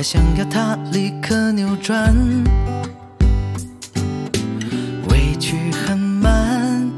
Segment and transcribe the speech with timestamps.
[0.00, 2.10] 还想要它立刻扭转。
[5.10, 6.90] 委屈很慢，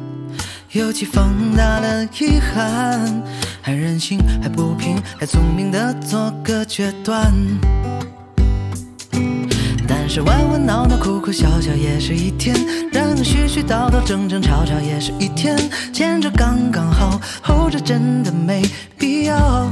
[0.70, 3.20] 尤其放大了遗憾，
[3.61, 7.34] 还任性，还不平，还聪明的做个决断。
[9.89, 12.55] 但是玩玩闹闹、哭哭笑笑也是一天，
[12.92, 15.58] 然后絮絮叨叨、争争吵吵也是一天，
[15.92, 18.62] 前者刚刚好，后者真的没
[18.97, 19.69] 必要。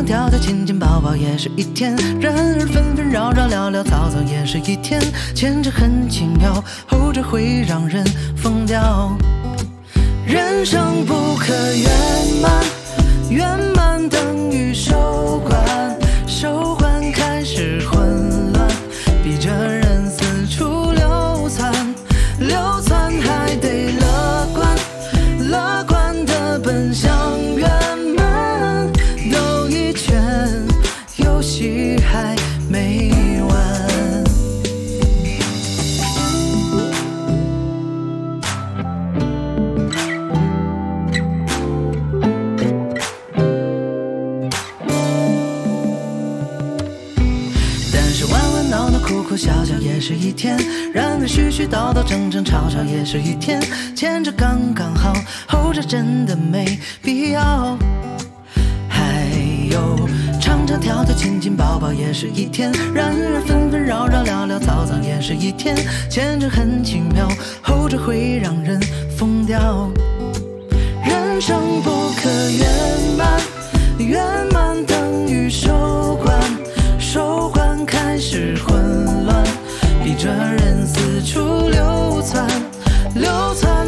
[0.00, 5.00] 还有唱唱跳跳、亲亲抱抱也是一天，然而纷纷扰扰、潦潦草草也是一天，
[5.34, 8.04] 前者很轻妙，后者会让人
[8.36, 9.16] 疯掉。
[10.26, 11.90] 人生不可圆
[12.40, 12.64] 满，
[13.30, 13.89] 圆满
[51.30, 53.62] 絮絮叨叨、争争吵吵也是一天，
[53.94, 55.14] 前者刚刚好，
[55.46, 57.78] 后者真的没必要。
[58.88, 59.30] 还
[59.70, 59.96] 有
[60.40, 65.76] 唱唱跳跳、亲亲抱抱也是一天，然而纷纷扰扰、潦潦草草也是一天，
[66.10, 67.28] 前者很轻妙，
[67.62, 68.80] 后者会让人
[69.16, 69.88] 疯掉。
[71.04, 72.68] 人生不可圆
[73.16, 73.40] 满，
[73.98, 74.20] 圆
[74.52, 76.36] 满等于收官，
[76.98, 79.44] 收官开始混乱，
[80.02, 80.59] 逼着人
[81.22, 82.46] 处流窜，
[83.14, 83.79] 流窜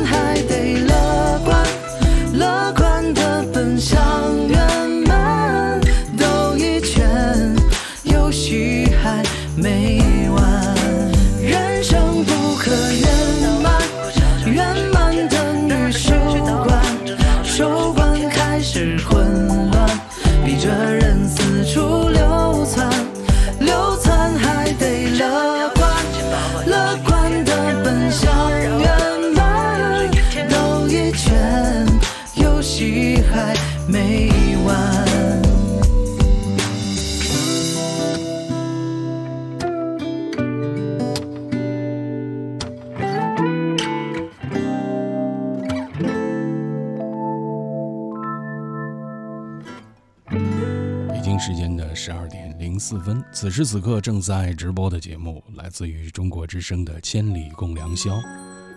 [51.33, 58.11] 京时间的十二点零四分，此时此刻正在直播的节目来自于中国之声的《千里共良宵》。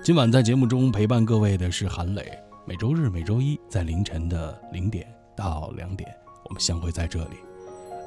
[0.02, 2.32] 今晚在节目中陪伴各位的是韩磊。
[2.66, 5.06] 每周日、每周一在凌晨的零点
[5.36, 6.10] 到两点，
[6.46, 7.36] 我们相会在这里，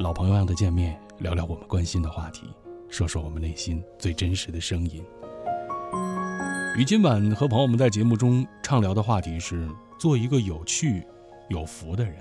[0.01, 2.47] 老朋友样的见面，聊聊我们关心的话题，
[2.89, 5.05] 说说我们内心最真实的声音。
[6.79, 11.05] 与今晚和朋友们在节目中畅聊的话题是：做一个有趣、
[11.51, 12.15] 有福的人。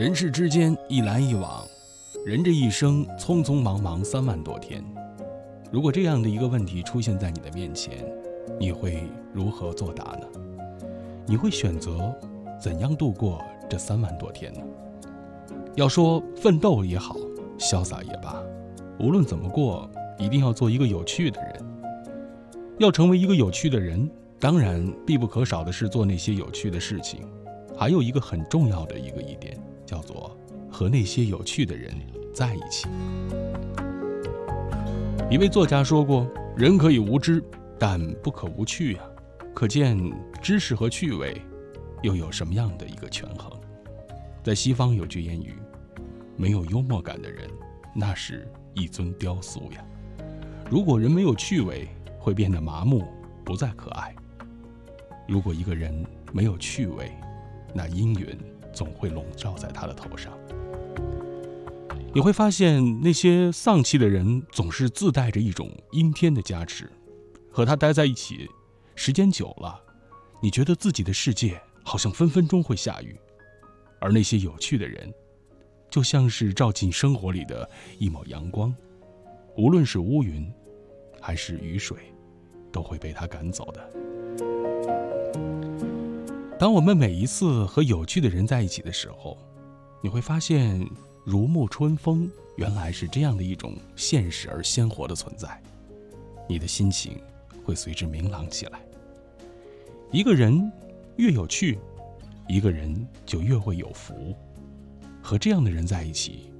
[0.00, 1.62] 人世之间一来一往，
[2.24, 4.82] 人这一生匆匆忙忙三万多天。
[5.70, 8.10] 如果这样的一个问题出现在你的面前，
[8.58, 10.26] 你会如何作答呢？
[11.26, 12.16] 你会选择
[12.58, 14.60] 怎样度过这三万多天呢？
[15.74, 17.14] 要说奋斗也好，
[17.58, 18.42] 潇洒也罢，
[18.98, 19.86] 无论怎么过，
[20.18, 21.62] 一定要做一个有趣的人。
[22.78, 27.20] 要成为一个有趣的人，当然必不可少的是做那些有趣的事情。
[27.76, 29.58] 还有一个很重要的一个一点，
[29.90, 30.38] 叫做
[30.70, 31.92] 和那些有趣的人
[32.32, 32.86] 在一起。
[35.28, 37.42] 一位作家说过：“人可以无知，
[37.76, 39.00] 但不可无趣呀。
[39.52, 39.98] 可见
[40.40, 41.42] 知识和趣味，
[42.02, 43.50] 又有什么样的一个权衡？
[44.44, 45.54] 在西方有句谚语
[46.38, 47.50] ：“没有幽默感的人，
[47.92, 49.84] 那是一尊雕塑呀。”
[50.70, 51.88] 如果人没有趣味，
[52.20, 53.02] 会变得麻木，
[53.44, 54.14] 不再可爱。
[55.26, 57.10] 如果一个人没有趣味，
[57.74, 58.38] 那阴云
[58.72, 60.32] 总会笼罩在他的头上。
[62.12, 66.90] 你会发现，那些丧气的人总是自带着一种阴天的加持，
[67.52, 68.48] 和他待在一起，
[68.96, 69.80] 时间久了，
[70.42, 73.16] 你觉得自己的世界好像分分钟会下雨。
[74.00, 75.12] 而那些有趣的人，
[75.88, 77.68] 就像是照进生活里的
[77.98, 78.74] 一抹阳光，
[79.56, 80.52] 无论是乌云，
[81.20, 81.96] 还是雨水，
[82.72, 83.99] 都会被他赶走的。
[86.60, 89.38] 当我们每一次和有趣的人在一起的时候，
[90.02, 90.86] 你会发现，
[91.24, 95.58] 如沐春风原来是这样的一种现实而鲜活的存在，
[96.46, 97.18] 你的心情
[97.64, 98.78] 会随之明朗起来。
[100.12, 100.70] 一个人
[101.16, 101.78] 越有趣。
[102.46, 104.36] 一个人就越会有福，
[105.22, 106.52] 和这样的人在一起，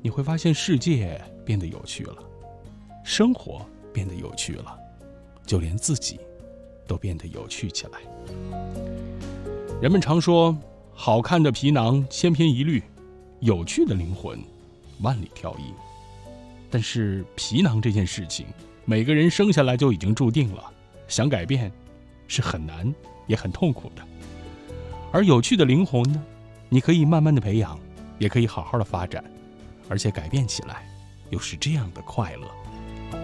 [0.00, 2.16] 你会发现世界变得有趣了，
[3.04, 4.76] 生活变得有趣了，
[5.46, 6.18] 就连自己
[6.88, 8.00] 都变得有趣起来。
[9.80, 10.56] 人们常说，
[10.94, 12.82] 好看的皮囊千篇一律，
[13.40, 14.38] 有趣的灵魂
[15.02, 15.72] 万里挑一。
[16.70, 18.46] 但是皮囊这件事情，
[18.84, 20.64] 每个人生下来就已经注定了，
[21.06, 21.70] 想改变
[22.26, 22.92] 是很难
[23.26, 24.02] 也很痛苦的。
[25.12, 26.22] 而有趣的灵魂呢？
[26.70, 27.78] 你可以慢慢的培养，
[28.18, 29.22] 也可以好好的发展，
[29.88, 30.84] 而且改变起来
[31.30, 33.20] 又是这样的快乐。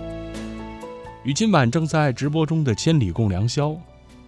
[1.24, 3.76] 与今晚正在直播中的千里共良宵，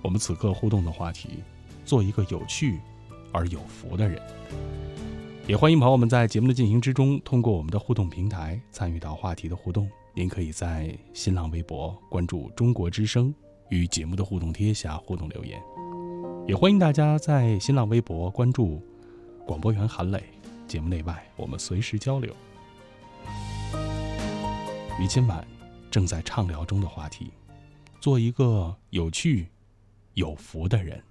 [0.03, 1.45] 我们此刻互动的话题：
[1.85, 2.81] 做一个有趣
[3.31, 4.21] 而有福的人。
[5.47, 9.89] 也欢迎朋友们在节目的进行之中，通过我们的互动平台参与到话题的互动。
[10.13, 13.33] 您可以在新浪微博关注“中国之声”，
[13.71, 15.63] 与节目的互动贴下互动留言。
[16.47, 18.83] 也欢迎大家在新浪微博关注
[19.47, 20.23] 广播员韩磊，
[20.67, 22.35] 节目内外我们随时交流。
[25.01, 25.47] 与今晚
[25.91, 27.31] 正在畅聊中的话题：
[28.01, 29.49] 做一个有趣、
[30.15, 31.03] 有福的人。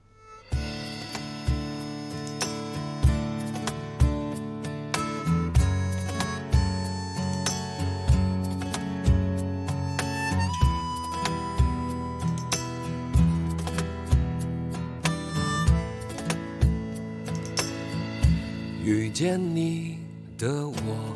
[18.84, 20.00] 遇见你
[20.38, 21.16] 的我，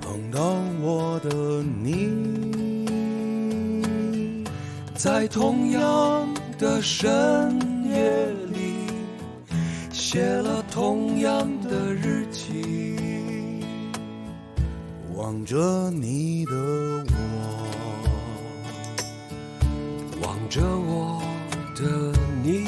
[0.00, 0.40] 碰到
[0.80, 2.45] 我的你，
[4.96, 7.06] 在同样的深
[7.84, 8.86] 夜里，
[9.92, 12.96] 写了同样的日记，
[15.14, 17.14] 望着你的我，
[20.22, 21.20] 望着我
[21.74, 22.64] 的你。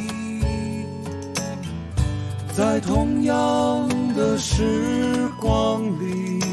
[2.53, 6.45] 在同样的时光里，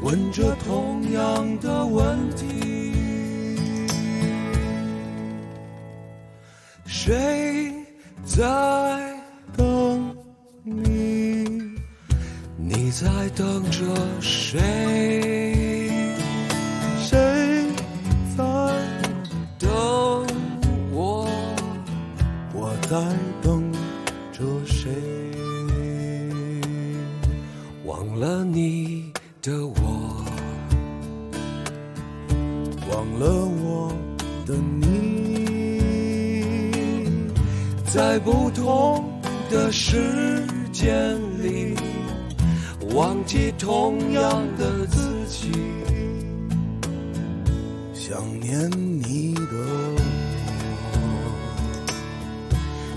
[0.00, 2.46] 问着同样的问题，
[7.10, 7.72] 谁
[8.24, 8.40] 在
[9.56, 10.16] 等
[10.62, 11.74] 你？
[12.56, 15.19] 你在等着谁？
[38.10, 39.04] 在不同
[39.48, 41.76] 的时间里，
[42.92, 45.52] 忘记同样的自己，
[47.94, 49.52] 想念你的
[49.94, 50.00] 我，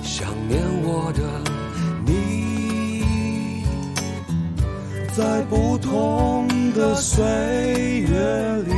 [0.02, 0.34] 想。
[0.48, 1.22] 念我的
[2.08, 3.64] 你，
[5.16, 7.24] 在不同的岁
[8.00, 8.74] 月里，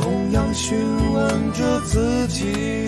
[0.00, 0.78] 同样询
[1.12, 2.87] 问着自己，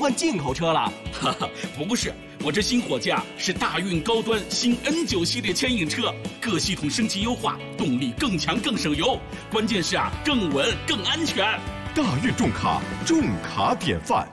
[0.00, 0.90] 换进口车了？
[1.12, 9.20] 哈哈，不是，我这新货架是大运高端新 N 九系列牵引车，各系统升级优化，动力更强更省油，
[9.52, 11.46] 关键是啊，更稳更安全。
[11.94, 14.26] 大运重卡，重卡典范。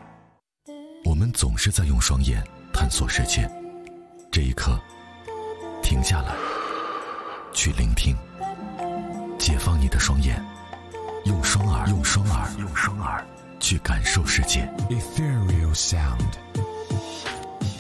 [1.04, 2.42] 我们总是在用双眼
[2.74, 3.50] 探索世界，
[4.32, 4.80] 这一刻，
[5.84, 6.34] 停下来，
[7.52, 8.16] 去聆听，
[9.38, 10.42] 解放你的双眼，
[11.26, 13.28] 用双耳，用双耳，用双耳。
[13.60, 14.70] 去感受世界。
[14.90, 16.18] Ethereal Sound，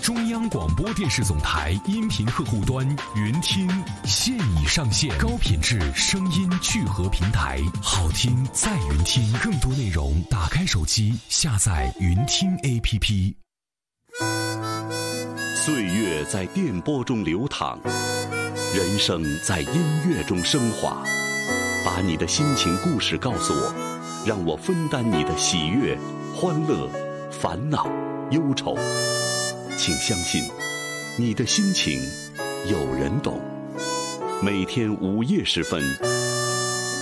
[0.01, 3.69] 中央广播电视总台音频客户端云听
[4.05, 13.36] 现已上线，高品质声音聚合平台，好听在云听，更多内容打开手机下载云听 APP。
[15.55, 17.77] 岁月在电波中流淌，
[18.74, 21.03] 人生在音乐中升华。
[21.86, 23.97] 把你的心情故事告诉我。
[24.25, 25.97] 让我分担你的喜悦、
[26.36, 26.89] 欢乐、
[27.31, 27.89] 烦恼、
[28.31, 28.75] 忧愁。
[29.77, 30.43] 请相信，
[31.17, 32.01] 你的心情
[32.69, 33.39] 有人懂。
[34.41, 35.81] 每天午夜时分，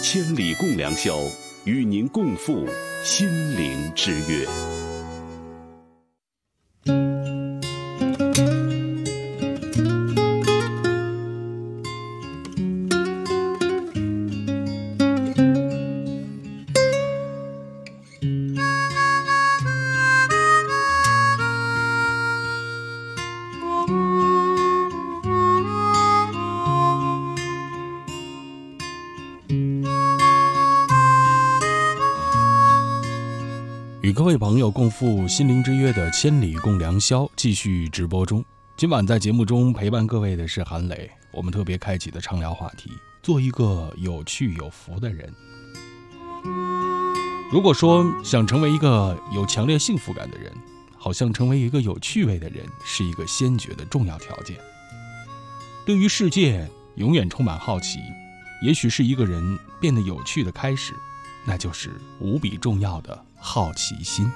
[0.01, 1.19] 千里共良宵，
[1.63, 2.67] 与您共赴
[3.03, 4.48] 心灵之约。
[34.69, 38.43] 共赴心灵之约的千里共良宵继续直播中。
[38.77, 42.91] 今晚在节目中陪伴各位的是韩磊，我们特别开启的畅聊话题：
[43.24, 45.34] 做一个有趣有福的人。
[47.51, 50.51] 如果说想成为一个有强烈幸福感的人，
[50.98, 54.57] 好像成为一个有趣味的人是一个先决的重要条件。
[55.86, 58.00] 对于世界永远充满好奇，
[58.62, 60.93] 也许是一个人变得有趣的开始，
[61.45, 64.29] 那就是无比重要的好奇心。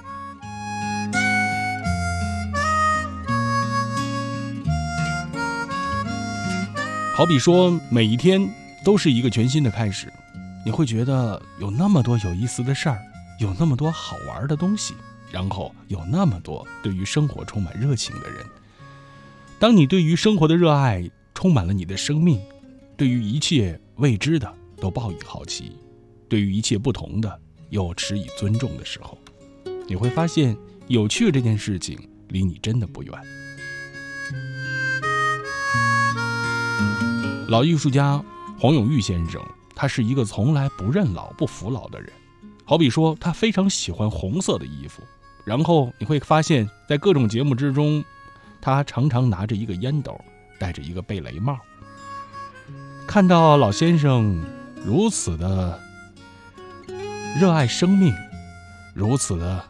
[7.20, 8.50] 好比说，每一天
[8.82, 10.08] 都是一个全新的开始，
[10.66, 12.98] 你会觉得有那么多有意思的事儿，
[13.42, 14.94] 有那么多好玩的东西，
[15.30, 18.40] 然后有那么多对于生活充满热情的人。
[19.60, 22.40] 当你对于生活的热爱充满了你的生命，
[22.96, 25.74] 对于一切未知的都抱以好奇，
[26.30, 27.38] 对于一切不同的
[27.70, 29.18] 又持以尊重的时候，
[29.90, 30.56] 你会发现
[30.88, 32.00] 有趣这件事情
[32.30, 33.14] 离你真的不远。
[37.50, 38.24] 老艺术家
[38.60, 39.41] 黄永玉先生，
[39.74, 42.13] 他是一个从来不认老、不服老的人。
[42.63, 45.01] 好比说，他非常喜欢红色的衣服，
[45.46, 48.06] 然后你会发现在各种节目之中，
[48.62, 50.15] 他常常拿着一个烟斗，
[50.60, 51.58] 戴着一个贝雷帽。
[53.08, 54.39] 看到老先生
[54.86, 55.79] 如此的
[57.39, 58.13] 热爱生命，
[58.94, 59.65] 如此的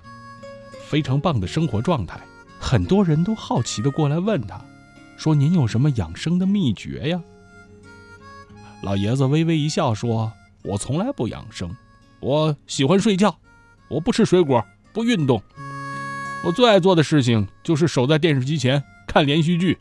[0.86, 2.20] 非常棒的生活状态，
[2.60, 4.60] 很多人都好奇的过来问他，
[5.16, 7.22] 说：“您有什么养生的秘诀呀？”
[8.82, 10.32] 老爷子微微一笑说
[10.64, 11.76] ：“我从来不养生，
[12.22, 13.38] 我喜欢睡觉，
[13.90, 15.42] 我不吃水果，不运动。
[16.46, 19.78] 我最爱做的事情就是守在电视机前看连续剧，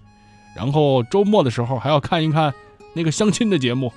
[0.57, 2.53] 然后周末的时候还要看一看
[2.93, 3.93] 那个相亲的节目。”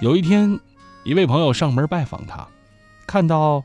[0.00, 0.58] 有一天，
[1.04, 2.48] 一位朋友上门拜访他，
[3.06, 3.64] 看到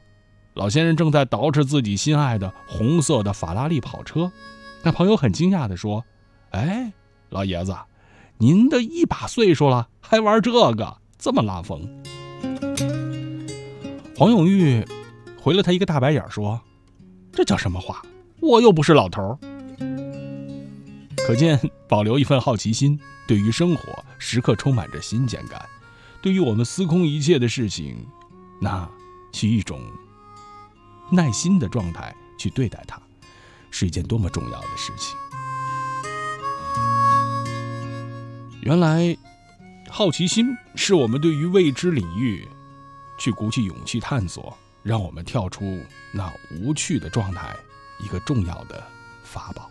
[0.53, 4.31] 老先生正在捯饬自己心爱的红色的法拉利跑车，
[4.83, 6.03] 那朋友很惊讶地说
[6.51, 6.91] ：“哎，
[7.29, 7.73] 老爷子。”
[8.41, 11.87] 您的一把岁数了，还玩这个，这么拉风？
[14.17, 14.83] 黄永玉
[15.39, 16.59] 回了他一个大白眼，说
[17.31, 18.01] ：“这叫什么话？
[18.39, 19.37] 我又不是老头。”
[21.23, 25.63] 可见保留一份好奇心，对于生活时刻充满着新鲜感，
[26.19, 27.95] 对于我们司空一切的事情，
[28.59, 28.89] 那
[29.33, 29.79] 是一种
[31.11, 32.99] 耐心的状态去对待它，
[33.69, 35.15] 是一件多么重要的事情。
[38.61, 39.17] 原来，
[39.89, 42.47] 好奇心是我们对于未知领域
[43.17, 45.79] 去鼓起勇气探索，让我们跳出
[46.13, 47.55] 那无趣的状态，
[47.99, 48.83] 一个重要的
[49.23, 49.67] 法宝。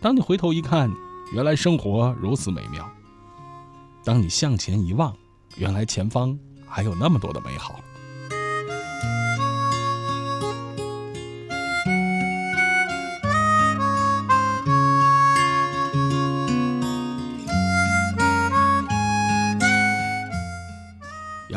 [0.00, 0.88] 当你回头一看，
[1.32, 2.84] 原来生活如此美妙；
[4.04, 5.12] 当你向前一望，
[5.56, 7.80] 原来前方还有那么多的美好。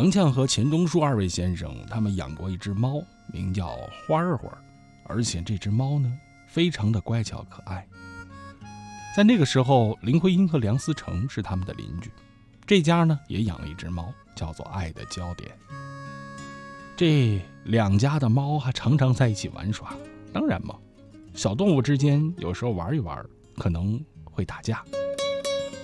[0.04, 3.70] 杨绛和钱钟书二位先生，他们养过一只猫，名叫
[4.06, 4.58] 花儿花儿，
[5.06, 6.12] 而且这只猫呢，
[6.46, 7.88] 非常的乖巧可爱。
[9.16, 12.12] 在那个时候，林徽因和梁思成是他们的邻居，
[12.66, 15.50] 这家呢也养了一只猫，叫做爱的焦点。
[16.98, 19.96] 这两家的猫还常常在一起玩耍。
[20.34, 20.76] 当然嘛，
[21.34, 24.84] 小动物之间有时候玩一玩，可能会打架。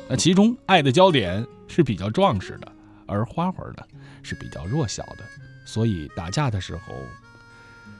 [0.10, 2.70] 那其中爱的焦点是比较壮实的，
[3.10, 3.84] 而花花呢
[4.22, 5.24] 是比较弱小的，
[5.66, 6.94] 所以打架的时候，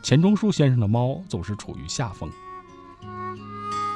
[0.04, 2.32] 钱钟书先生的猫总是处于下风。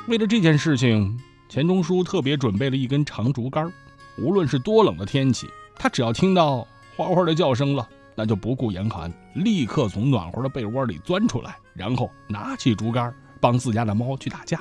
[0.08, 1.18] 为了这件事情，
[1.48, 3.72] 钱钟书特别准备了一根长竹竿。
[4.18, 14.60] 无论是多冷的天气，他只要听到花花的叫声了，那就不顾严寒，立刻从暖和的被窝里钻出来，然后拿起竹竿帮自家的猫去打架。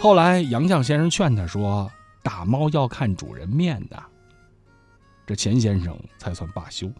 [0.00, 1.88] 后来杨绛先生劝他说
[2.24, 4.02] ：“打猫要看主人面的。”
[5.26, 6.90] 这钱先生才算罢休。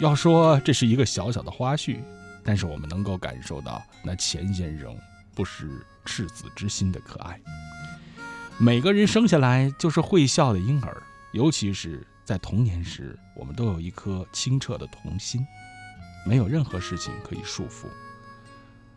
[0.00, 2.00] 要说这是一个小小的花絮，
[2.44, 4.94] 但是我们能够感受到那钱先生。
[5.34, 7.38] 不失赤子之心的可爱。
[8.56, 11.02] 每个人生下来就是会笑的婴儿，
[11.34, 15.46] 尤其是在童年时，我们都有一颗清澈的童心，
[16.24, 17.84] 没有任何事情可以束缚。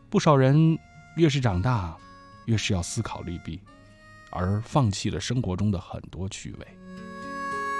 [0.09, 0.79] 不少人
[1.17, 1.97] 越是长大，
[2.45, 3.59] 越是要思考利弊，
[4.29, 6.67] 而放弃了生活中的很多趣味。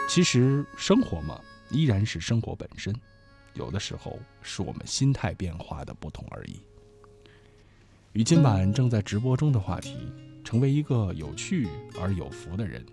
[0.10, 2.92] 其实生活嘛，依然是生活本身，
[3.54, 6.60] 有的时候是我们心态变化的不同而已。
[8.14, 10.12] 与今晚正在直播中的话题，
[10.44, 11.68] 成为一个有趣
[12.02, 12.84] 而有福的人，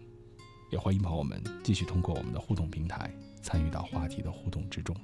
[0.71, 4.95] 也欢迎朋友们继续通过我们的互动平台参与到话题的互动之中。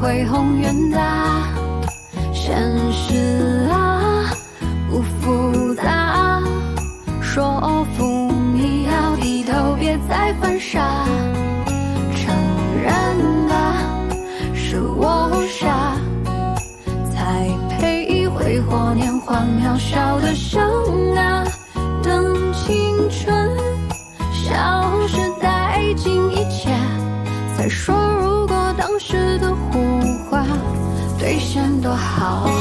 [0.00, 1.42] 恢宏远大，
[2.32, 2.56] 现
[2.92, 4.30] 实啊，
[4.88, 6.40] 不复杂，
[7.20, 11.04] 说服你要低头，别再犯傻，
[12.14, 12.32] 承
[12.80, 13.74] 认吧，
[14.54, 15.96] 是我傻，
[17.12, 20.87] 才配挥霍年华渺小的生。
[31.80, 32.57] 多好。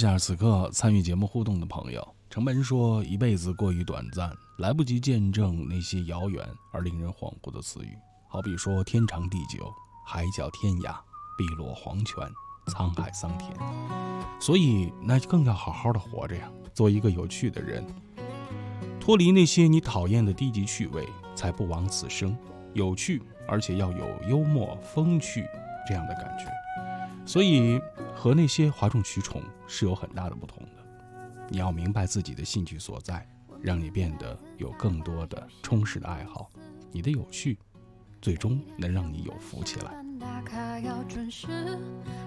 [0.00, 2.14] 下此刻参与节目互动的朋友。
[2.30, 7.94] 程门说：“一辈子过于短暂，来不及见证那些遥远而令人恍惚的词语。
[8.26, 9.70] 好比说天长地久、
[10.06, 10.94] 海角天涯、
[11.36, 12.16] 碧落黄泉、
[12.68, 13.52] 沧海桑田。
[14.40, 17.84] 所以，那更要好好的活着呀，做一个有趣的人，
[18.98, 22.34] 脱离那些你讨厌的低级趣味，才不枉此生。
[22.72, 25.44] 有趣，而且要有幽默、风趣
[25.86, 26.46] 这样的感觉。
[27.26, 27.78] 所以，
[28.20, 31.46] 和那些哗众取宠是有很大的不同的。
[31.48, 33.26] 你要明白自己的兴趣所在，
[33.62, 36.50] 让你变得有更多的充实的爱好。
[36.92, 37.58] 你的有趣，
[38.20, 40.04] 最终能让你有福起来。
[40.20, 41.78] 打卡要准时，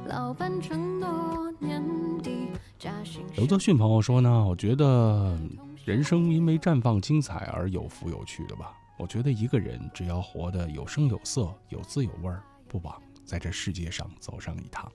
[0.08, 1.84] 老板承诺年
[2.24, 2.48] 底
[2.80, 3.24] 加薪。
[3.36, 5.38] 刘泽迅朋友说呢，我觉得
[5.86, 8.74] 人生因为绽放精彩而有福有趣的吧。
[8.98, 14.92] 我觉得一个人只要活得有声有色、有滋有味儿，不枉在这世界上走上一趟。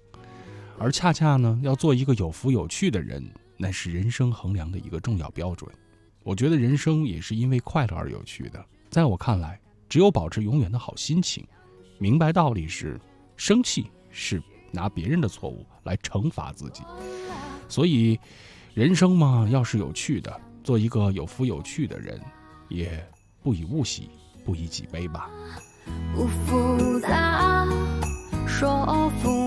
[0.81, 3.23] 而恰恰呢，要做一个有福有趣的人，
[3.57, 5.69] 那是人生衡量的一个重要标准。
[6.23, 8.65] 我觉得人生也是因为快乐而有趣的。
[8.91, 11.45] 在我看来，只有保持永远的好心情，
[11.99, 13.01] 明白道理是，
[13.37, 16.83] 生气是拿别人的错误来惩罚自己。
[17.69, 18.19] 所以，
[18.75, 22.21] 人生嘛，要是有趣的，做一个有福有趣的人，
[22.69, 23.05] 也
[23.43, 24.09] 不以物喜，
[24.45, 25.29] 不以己悲吧。
[26.15, 27.67] 不复杂，
[28.47, 29.38] 说服，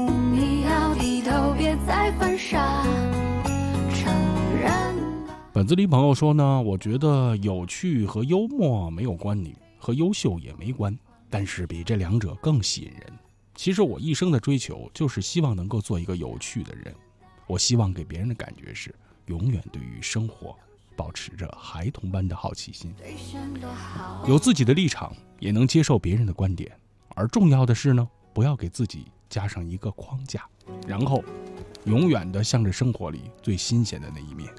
[2.52, 2.84] 傻。
[3.94, 4.14] 承
[4.60, 4.94] 认
[5.54, 10.94] 本子里朋友说呢，我觉得有趣和幽默没有关联，和优秀也没关，
[11.30, 13.04] 但是比这两者更吸引人。
[13.56, 16.94] 其实我一生的追求就是希望能够做一个有趣的人，
[17.48, 18.94] 我希望给别人的感觉是
[19.28, 20.54] 永远对于生活
[20.98, 22.94] 保持着孩童般的好奇心。
[24.28, 26.70] 有自己的立场，也能接受别人的观点。
[27.16, 30.46] 而重要的是呢，不要给自己加上一个框架，
[30.86, 31.24] 然后
[31.86, 34.50] 永远的向着生活里最新鲜的那一面。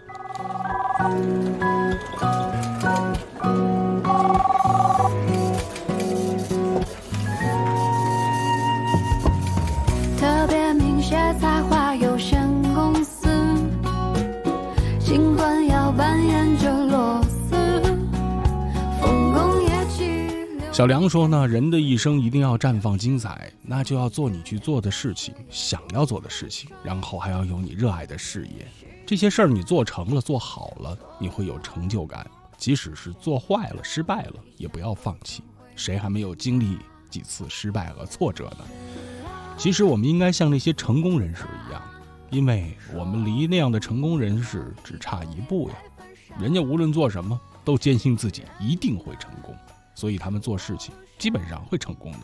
[20.72, 28.66] 小梁说呢，人的一生一定要绽放精彩，那就要做你去做的事情，想要做的事情，然后还要有你热爱的事业。
[29.04, 32.26] 这些事儿你做成了，做好了，你会有成就感。
[32.56, 35.42] 即使是做坏了、失败了，也不要放弃。
[35.76, 36.78] 谁还没有经历
[37.11, 38.64] 几次失败和挫折呢？
[39.58, 41.82] 其实我们应该像那些成功人士一样，
[42.30, 45.74] 因为我们离那样的成功人士只差一步呀。
[46.40, 49.54] 人家无论做什么，都坚信自己一定会成功，
[49.94, 52.18] 所以他们做事情基本上会成功的。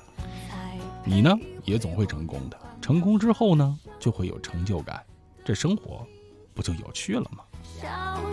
[1.05, 1.35] 你呢？
[1.65, 2.59] 也总会成功的。
[2.81, 5.05] 成功之后呢就会有成就感。
[5.45, 6.07] 这生活
[6.55, 7.45] 不就有趣了吗？
[7.81, 7.89] 消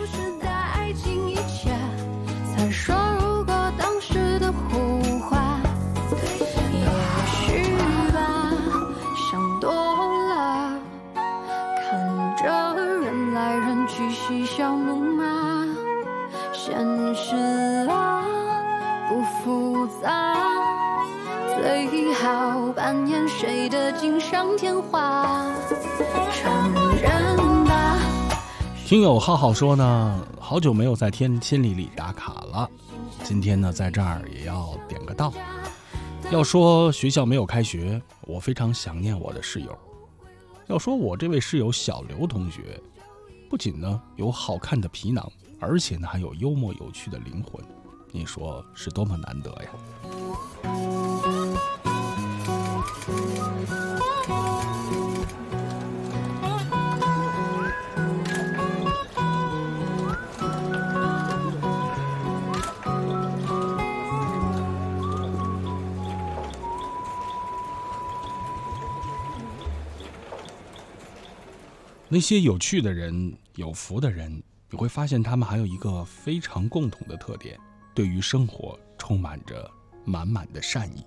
[0.06, 1.78] 失在爱情以前
[2.54, 5.60] 才说如果当时的胡话
[6.72, 6.86] 也
[7.26, 7.76] 许
[8.12, 8.16] 吧
[9.30, 9.70] 想多
[10.28, 10.78] 了
[11.76, 12.44] 看着
[13.00, 15.64] 人来人去嬉笑怒骂
[16.52, 16.76] 现
[17.14, 17.34] 实
[22.86, 25.52] 扮演谁的锦上添花。
[26.32, 27.98] 承认吧，
[28.86, 32.70] 听友浩浩说呢，好久没有在天千里里打卡了，
[33.24, 35.32] 今天呢在这儿也要点个到。
[36.30, 39.76] 要说学校没有开学，我非常想念我的室友。
[40.68, 42.80] 要说我这位室友小刘同学，
[43.50, 47.60] 不仅呢有好看的皮囊，而且呢还有幽默有趣的灵魂，
[48.12, 50.95] 你说是多么难得呀！
[72.08, 74.40] 那些有趣的人、有福的人，
[74.70, 77.58] 你会发现他们还有一个非常共同的特点：
[77.96, 79.68] 对于生活充满着
[80.04, 81.04] 满满的善意。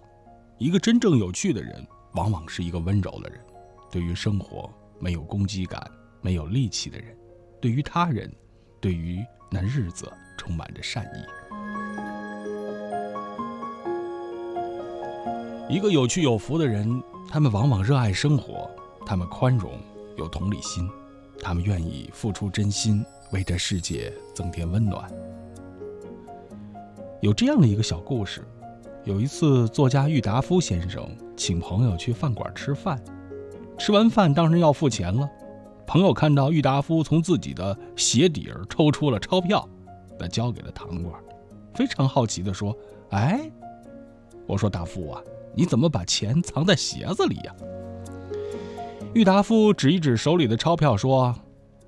[0.58, 3.40] 一个真正有趣的人，往往是一个温柔的人，
[3.90, 7.18] 对于生活没有攻击感、没有戾气的人，
[7.62, 8.30] 对于他人，
[8.82, 11.24] 对于那日子充满着善意。
[15.74, 18.70] 一个有趣有福的人，他们往往热爱生活，
[19.06, 19.72] 他们宽容。
[20.20, 20.88] 有同理心，
[21.40, 25.10] 他们愿意付出真心，为这世界增添温暖。
[27.22, 28.46] 有这样的一个小故事：
[29.06, 33.02] 有一次，作家郁达夫先生请朋友去饭馆吃饭，
[33.78, 35.28] 吃完饭当然要付钱了。
[35.88, 39.68] 朋友看到郁达夫从自己的鞋底儿抽出了钞票，
[40.20, 41.14] 那交给了堂倌，
[41.74, 42.78] 非常好奇地说
[43.12, 43.50] ：“哎，
[44.46, 45.22] 我说大夫啊，
[45.56, 47.56] 你怎么把钱藏在鞋子里呀？”
[49.12, 51.34] 郁达夫指一指手里的钞票，说：“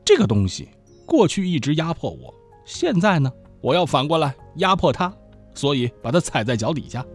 [0.04, 0.70] 这个东西
[1.06, 2.34] 过去一直压迫我，
[2.66, 3.32] 现在呢，
[3.62, 5.14] 我要反过来压迫他，
[5.54, 7.06] 所以把它踩在脚底下。”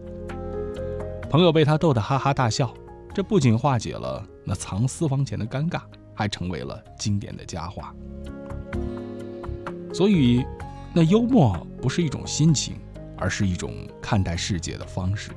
[1.29, 2.73] 朋友被他逗得哈哈大笑，
[3.13, 5.81] 这不仅化解了那藏私房钱的尴尬，
[6.13, 7.93] 还成为了经典的佳话。
[9.93, 10.41] 所以，
[10.93, 12.77] 那幽默不是一种心情，
[13.17, 15.31] 而是一种看待世界的方式。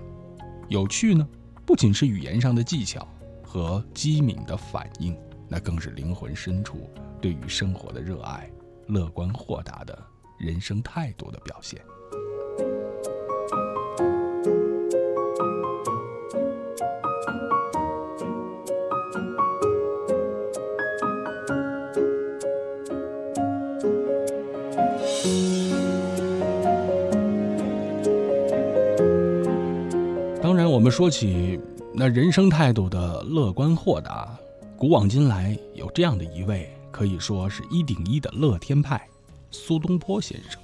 [0.68, 1.26] 有趣呢，
[1.66, 3.04] 不仅是语言上的技巧。
[3.52, 6.88] 和机敏的反应，那更是灵魂深处
[7.20, 8.48] 对于生活的热爱、
[8.86, 9.98] 乐观豁达的
[10.38, 11.84] 人生态度的表现。
[30.40, 31.60] 当然，我们说起。
[31.92, 34.38] 那人生态度的乐观豁达，
[34.76, 39.04] 古往今来有这样的一位，可以说是一顶一的乐天派，
[39.50, 40.60] 苏东坡先生。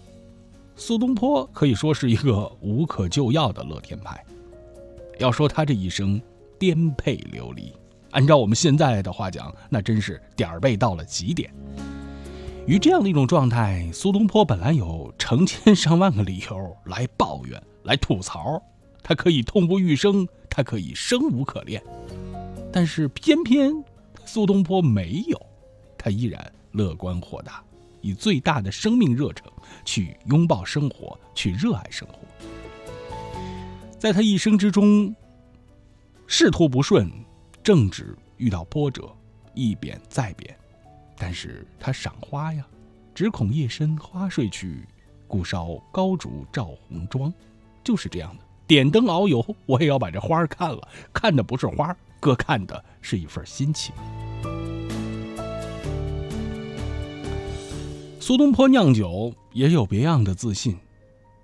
[0.77, 4.25] 苏东坡可以说是一个无可救药的乐天派。
[5.19, 6.21] 要说他这一生
[6.61, 7.73] 颠沛流离，
[8.13, 11.53] 按照我们现在的话讲，那真是点儿背到了极点。
[12.67, 18.63] 于这样的一种状态，苏东坡本来有成千上万个理由来抱怨、来吐槽，
[19.03, 20.27] 他可以痛不欲生。
[20.49, 21.83] 他可以生无可恋，
[22.73, 23.73] 但是偏偏
[24.25, 25.41] 苏东坡没有，
[25.99, 27.63] 他依然乐观豁达，
[28.01, 29.51] 以最大的生命热诚
[29.85, 32.19] 去拥抱生活，去热爱生活。
[33.99, 35.15] 在他一生之中，
[36.27, 37.11] 仕途不顺，
[37.63, 39.11] 政治遇到波折，
[39.55, 40.57] 一贬再贬，
[41.17, 42.67] 但是他赏花呀，
[43.15, 44.87] 只恐夜深花睡去，
[45.27, 47.33] 故烧高烛照红妆，
[47.83, 48.45] 就是这样的。
[48.67, 50.89] 点灯熬油，我也要把这花看了。
[51.13, 53.95] 看的不是花，哥看的是一份心情。
[58.19, 60.77] 苏东坡酿酒也有别样的自信：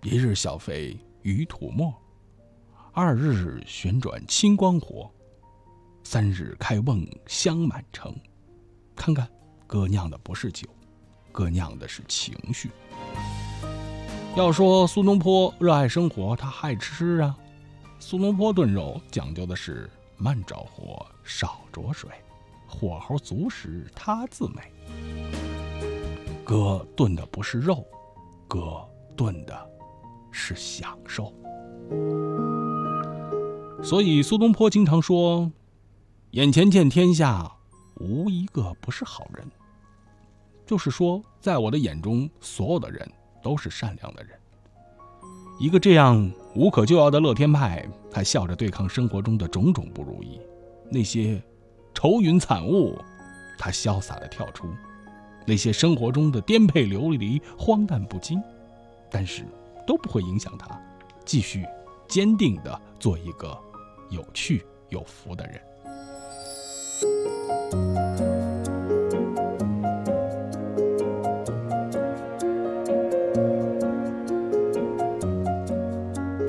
[0.03, 1.95] 一日小肥鱼吐沫，
[2.93, 5.09] 二日旋转清光火，
[6.03, 8.13] 三日开瓮香满城。
[8.97, 9.29] 看看，
[9.69, 10.69] 哥酿的不是酒，
[11.31, 12.69] 哥酿的是情绪。
[14.35, 17.37] 要说苏东坡热爱生活，他爱吃啊。
[17.99, 22.09] 苏东坡炖肉讲究的是慢着火，少着水，
[22.67, 24.63] 火候足时他自美。
[26.43, 27.85] 哥炖的不是肉，
[28.49, 28.83] 哥
[29.15, 29.71] 炖的
[30.31, 31.31] 是享受。
[33.83, 35.53] 所以苏东坡经常说
[36.33, 37.53] ：“眼前见天下
[37.97, 39.47] 无一个不是好人。”
[40.65, 43.07] 就是说，在我的眼中，所有的人。
[43.43, 44.39] 都是善良的人。
[45.61, 50.41] 一个这样无可救药的乐天派，他笑着对抗生活中的种种不如意，
[50.91, 51.43] 那些
[51.95, 52.99] 愁云惨雾，
[53.59, 54.67] 他潇洒的跳出。
[55.45, 58.41] 那些生活中的颠沛流离、荒诞不经，
[59.11, 59.45] 但是
[59.87, 60.81] 都不会影响他
[61.25, 61.67] 继续
[62.07, 63.59] 坚定的做一个
[64.09, 65.61] 有趣有福的人。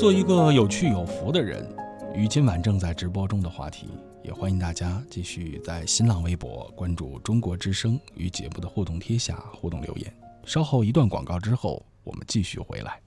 [0.04, 1.66] 做一个有趣有福的人，
[2.14, 3.88] 与今晚正在直播中的话题，
[4.22, 10.14] 也欢迎大家继续在新浪微博关注“中国之声”与节目的互动贴下互动留言。
[10.44, 13.00] 稍后一段广告之后，我们继续回来。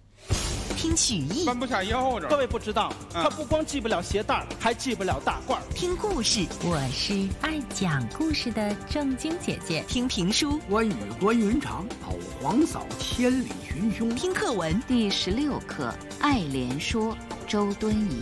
[0.77, 2.29] 听曲艺，翻不下腰着。
[2.29, 9.83] 各位不知道，他不光系不了鞋带还系不了大褂听故事，我是爱讲故事的正经姐姐。
[9.89, 14.15] 听评书，关羽关云长老黄嫂千里寻兄。
[14.15, 17.15] 听课文，第十六课《爱莲说》，
[17.49, 18.21] 周敦颐。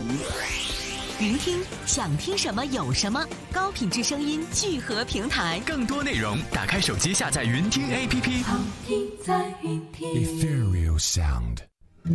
[1.19, 8.43] 云听，想听什么有什么，高品质声音聚合平台，更多内容，打开手机下载云听 APP。
[8.43, 10.09] 好听在云听。
[10.09, 11.74] Ethereal Sound。
[12.07, 12.11] 我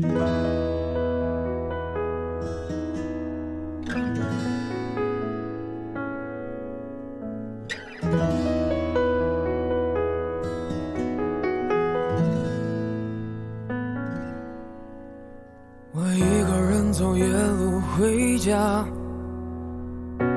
[16.15, 18.87] 一个人走夜路回家，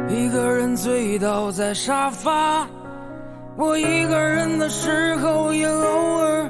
[0.10, 2.68] 一个人醉倒在沙发。
[3.56, 6.50] 我一个人的时候，也偶尔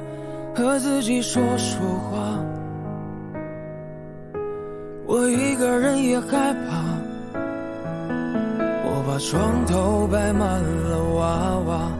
[0.56, 2.40] 和自己说说话。
[6.14, 7.38] 个人也害怕，
[8.84, 11.90] 我把床头摆满了娃娃，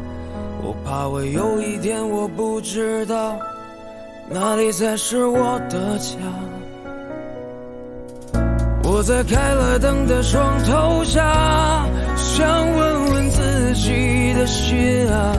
[0.62, 3.36] 我怕我有一天我不知道
[4.30, 6.16] 哪里才是我的家。
[8.84, 11.84] 我在开了灯的床头下，
[12.16, 15.34] 想问问自己的心啊，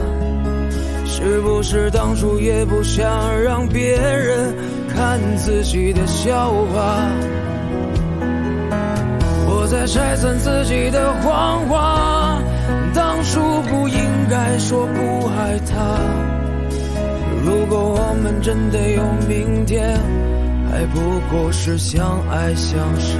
[1.06, 4.54] 是不是当初也不想让别人
[4.94, 7.08] 看自己的笑话？
[9.66, 12.40] 我在拆散自己的谎话，
[12.94, 13.98] 当初不应
[14.30, 15.74] 该说不爱他。
[17.44, 19.98] 如果我们真的有明天。
[20.70, 21.00] 还不
[21.30, 23.18] 过是相爱相杀。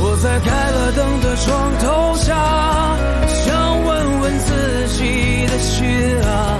[0.00, 2.34] 我在开了灯的床头下，
[3.44, 5.86] 想问问自己的心
[6.24, 6.58] 啊，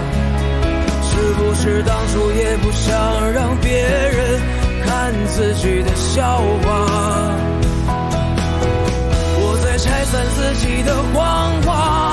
[1.02, 4.40] 是不是当初也不想让别人
[4.84, 6.22] 看自己的笑
[6.62, 7.37] 话？
[10.10, 12.07] 散自己的谎话，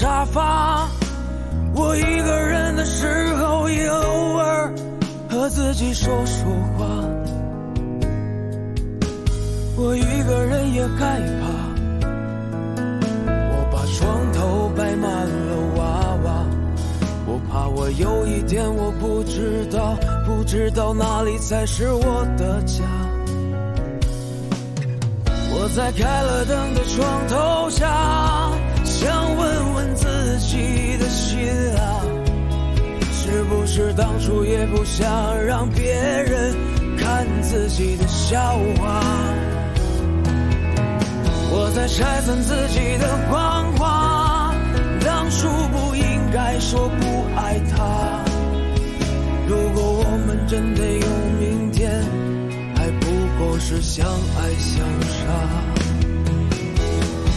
[0.00, 0.88] 沙发，
[1.74, 4.72] 我一个人的时候，也偶尔
[5.30, 6.84] 和自己说说话。
[9.76, 11.46] 我一个人也害怕，
[13.28, 15.82] 我把床头摆满了娃
[16.24, 16.46] 娃，
[17.26, 22.82] 我怕我有一天我不知道，不知道哪里才是我的家。
[25.54, 28.71] 我在开了灯的床头下。
[29.02, 32.00] 想问问自己的心啊，
[33.12, 36.54] 是不是当初也不想让别人
[36.96, 38.38] 看自己的笑
[38.78, 39.02] 话？
[41.50, 44.54] 我在拆散自己的谎话，
[45.04, 48.22] 当初不应该说不爱他。
[49.48, 51.06] 如果我们真的有
[51.40, 51.90] 明天，
[52.76, 55.81] 还不过是相爱相杀。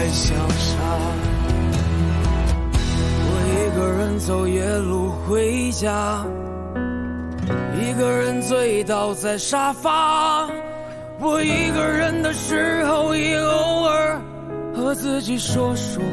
[0.00, 0.80] 在想啥
[3.26, 6.24] 我一个人走夜路回家，
[7.78, 10.48] 一个人醉倒在沙发。
[11.18, 14.18] 我一个人的时候，也偶尔
[14.74, 16.08] 和自己说说话。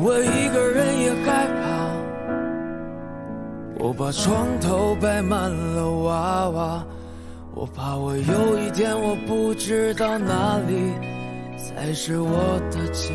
[0.00, 1.90] 我一个人也害怕，
[3.84, 6.86] 我把床头摆满了娃娃，
[7.58, 10.92] 我怕我有一天我不知道哪里
[11.58, 13.10] 才是我的家。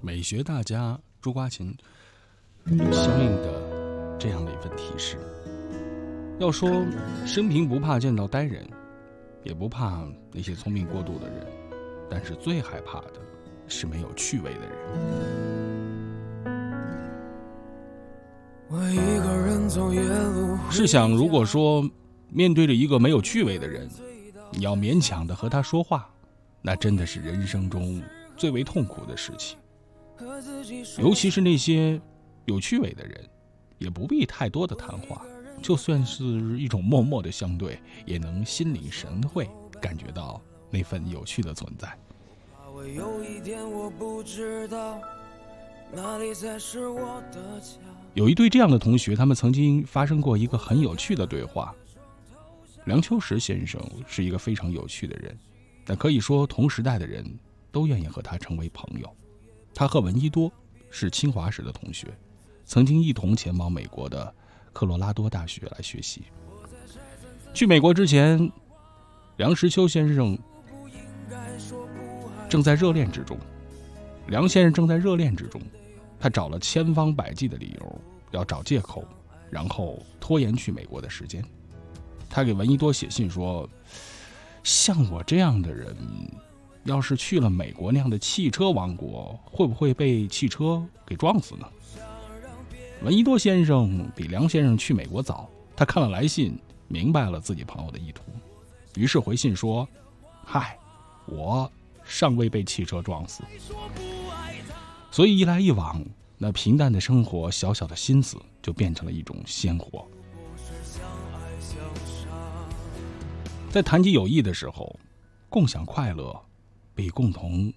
[0.00, 1.72] 美学大家朱瓜琴
[2.64, 5.33] 有相应的这样的一份提示。
[6.40, 6.84] 要说
[7.24, 8.66] 生平不怕见到呆人，
[9.44, 11.46] 也不怕那些聪明过度的人，
[12.10, 13.12] 但是最害怕的
[13.68, 14.74] 是没有趣味的人。
[18.68, 21.88] 我一个人走夜路，试想，如果说
[22.30, 23.88] 面对着一个没有趣味的人，
[24.50, 26.10] 你要勉强的和他说话，
[26.60, 28.02] 那真的是人生中
[28.36, 29.56] 最为痛苦的事情。
[30.98, 32.00] 尤其是那些
[32.46, 33.20] 有趣味的人，
[33.78, 35.24] 也不必太多的谈话，
[35.64, 36.22] 就算是
[36.58, 39.48] 一种默默的相对，也能心领神会，
[39.80, 40.38] 感觉到
[40.70, 41.88] 那份有趣的存在。
[42.94, 45.00] 有一天我不知道
[45.90, 47.78] 哪里才是我的家。
[48.12, 51.74] 有一对这样的同学，他们曾经发生过一个很有趣的对话。
[52.84, 55.34] 梁秋实先生是一个非常有趣的人，
[55.82, 57.24] 但可以说同时代的人
[57.72, 59.10] 都愿意和他成为朋友。
[59.72, 60.52] 他和闻一多
[60.90, 62.08] 是清华时的同学，
[62.66, 64.34] 曾经一同前往美国的
[64.74, 66.24] 科罗拉多大学来学习。
[67.54, 68.52] 去美国之前，
[69.38, 70.36] 梁实秋先生
[72.48, 73.38] 正在热恋之中。
[74.26, 75.62] 梁先生正在热恋之中，
[76.20, 78.00] 他找了千方百计的理由，
[78.32, 79.06] 要找借口，
[79.48, 81.42] 然后拖延去美国的时间。
[82.28, 83.68] 他给闻一多写信说
[84.64, 85.96] ：“像我这样的人。”
[86.84, 91.66] 要是去了美国那样的汽车王国，会不会被汽车给撞死呢？
[93.04, 95.46] 闻一多先生比梁先生去美国早，
[95.76, 98.22] 他看了来信，明白了自己朋友的意图，
[98.94, 99.86] 于是回信说
[100.42, 100.78] ：“嗨，
[101.26, 101.70] 我
[102.02, 103.42] 尚未被汽车撞死。”
[105.12, 106.02] 所以一来一往，
[106.38, 110.08] 那平淡的生活，小小的心思，就变成了一种鲜活。
[113.70, 114.98] 在谈及友谊的时候，
[115.50, 116.34] 共享快乐。
[116.94, 117.70] 比共同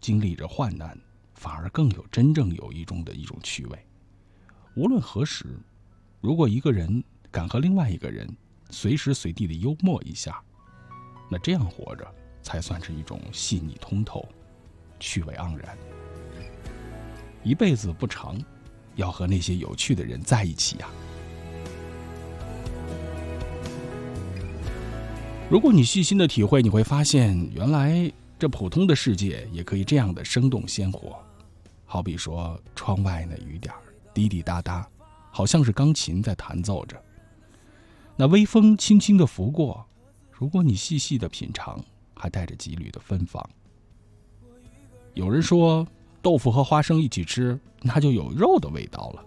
[0.00, 0.98] 经历着患难，
[1.34, 3.78] 反而更有真正友谊中的一种趣味。
[4.76, 5.46] 无论何时，
[6.20, 8.28] 如果一个人敢和另外一个人
[8.70, 10.42] 随时随地的幽默一下，
[11.30, 12.06] 那这样活着
[12.42, 14.28] 才算是一种细腻通透、
[14.98, 15.78] 趣味盎然。
[17.44, 18.36] 一辈子不长，
[18.96, 20.88] 要和那些有趣的人在一起呀。
[25.48, 28.12] 如果你细心的体会，你会发现，原来。
[28.36, 31.16] 这普通的世界也可以这样的生动鲜活，
[31.86, 33.80] 好比说窗外那雨点儿
[34.14, 34.88] 滴滴答答，
[35.30, 36.96] 好像是钢琴在弹奏着。
[38.16, 39.84] 那微风轻轻的拂过，
[40.30, 41.78] 如果你细细的品尝，
[42.14, 43.44] 还带着几缕的芬芳。
[45.14, 45.86] 有人说，
[46.22, 49.24] 豆腐和花生一起吃，那就有肉的味道了。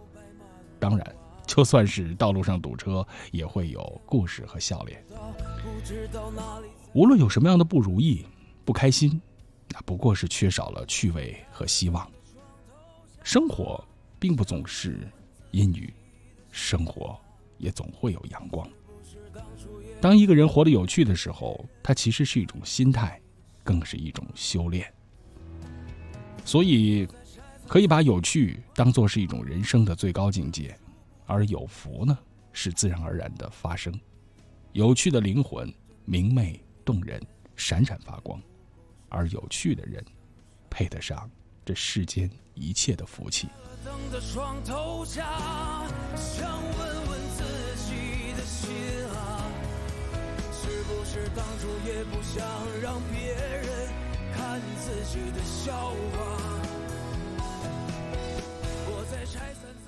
[0.79, 1.15] 当然，
[1.45, 5.03] 就算是道路上堵车，也会有故事和笑脸。
[6.93, 8.25] 无论有什么样的不如意。
[8.65, 9.21] 不开心，
[9.69, 12.05] 那不过是缺少了趣味和希望。
[13.23, 13.81] 生活
[14.19, 15.07] 并不总是
[15.51, 15.93] 阴雨，
[16.51, 17.19] 生活
[17.57, 18.67] 也总会有阳光。
[20.01, 23.19] 当一个人活得有趣的时候，他其实是一种心态，
[23.63, 24.91] 更是一种修炼。
[26.45, 27.07] 所以，
[27.67, 30.77] 可以把有趣当做是一种人生的最高境界，
[31.25, 32.17] 而有福呢，
[32.53, 33.93] 是自然而然的发生。
[34.71, 35.73] 有趣的灵魂，
[36.05, 37.21] 明媚动人，
[37.55, 38.41] 闪闪发光。
[39.09, 40.03] 而有趣的人，
[40.69, 41.29] 配得上
[41.65, 43.47] 这世间一切的福气。
[43.87, 45.23] 冷的床头下，
[46.17, 47.43] 想问问自
[47.85, 48.69] 己的心
[49.15, 49.47] 啊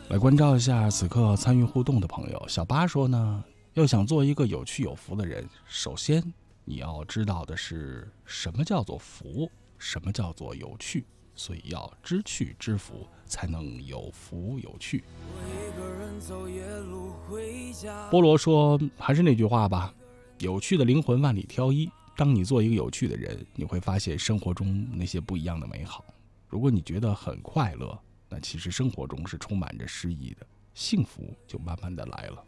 [0.08, 2.46] 来关照一下此刻参与互动的朋友。
[2.48, 3.44] 小八说呢，
[3.74, 6.24] 要想做一个有趣有福的人，首先。
[6.64, 11.04] 你要知道的是什么叫做福，什么叫做有趣，
[11.36, 15.06] 所以要知趣知福，才能有福有趣。
[18.12, 19.94] 菠萝说：“还是那句话吧，
[20.40, 26.04] 有趣的灵魂万里挑一，当你做一个有趣的人，你会发现生活中那些不一样的美好。
[26.50, 32.44] 如果你觉得很快乐，那其实生活中是充满着诗意的，幸福就慢慢的来了。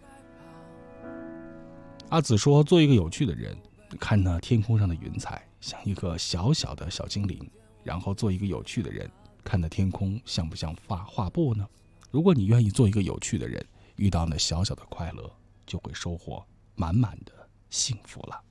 [2.10, 3.56] 阿紫说：“做一个有趣的人，
[4.00, 7.40] 看那天空上的云彩，像一个小小的小精灵；
[7.84, 9.10] 然后做一个有趣的人，
[9.44, 11.68] 看那天空像不像画画布呢？
[12.10, 13.66] 如果你愿意做一个有趣的人，
[13.96, 15.32] 遇到那小小的快乐，
[15.66, 16.44] 就会收获
[16.76, 17.32] 满满的
[17.70, 18.42] 幸福了。”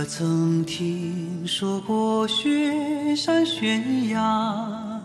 [0.00, 4.98] 你可曾听说过雪山悬崖，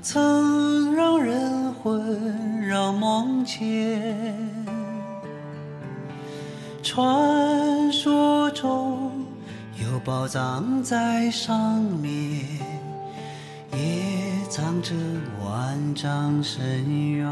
[0.00, 4.16] 曾让人魂绕梦牵？
[6.82, 9.10] 传说中
[9.78, 12.42] 有宝藏在上面，
[13.72, 14.94] 也藏着
[15.44, 17.28] 万丈深渊。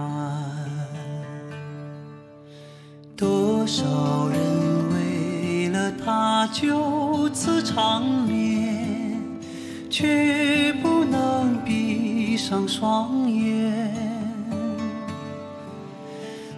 [3.16, 4.19] 多少
[6.41, 9.22] 了它就此长眠，
[9.91, 13.93] 却不能闭上双眼。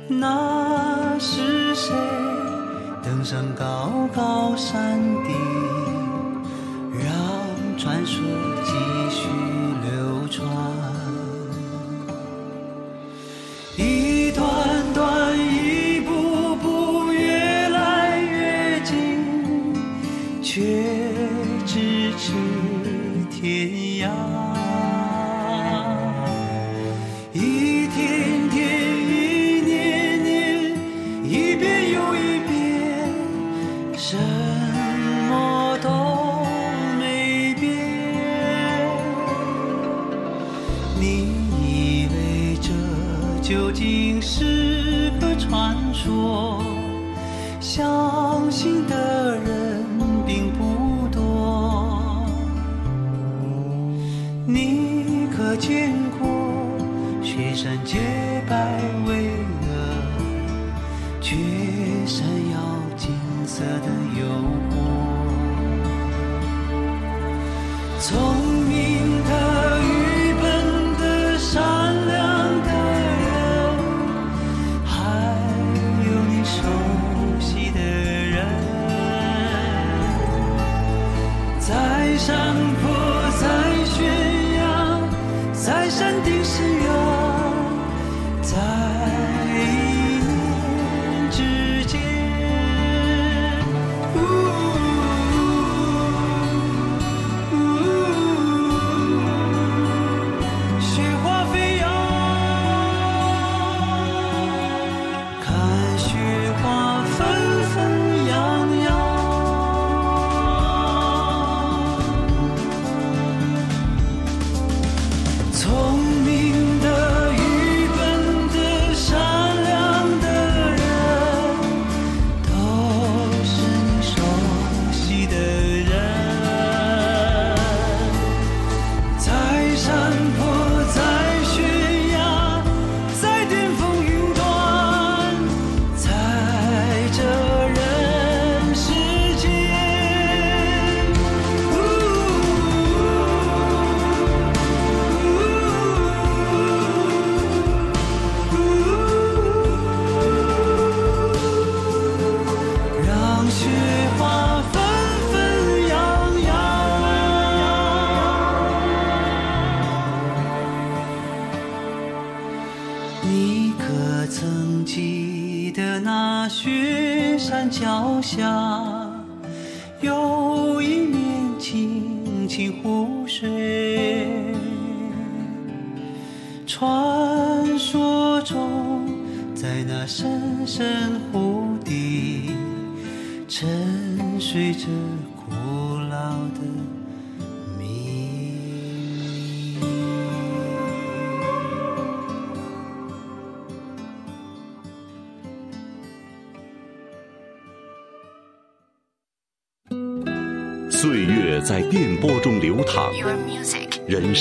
[0.07, 1.93] 那是谁
[3.03, 5.35] 登上高高山顶，
[6.93, 8.23] 让传说
[8.63, 8.71] 继
[9.11, 9.27] 续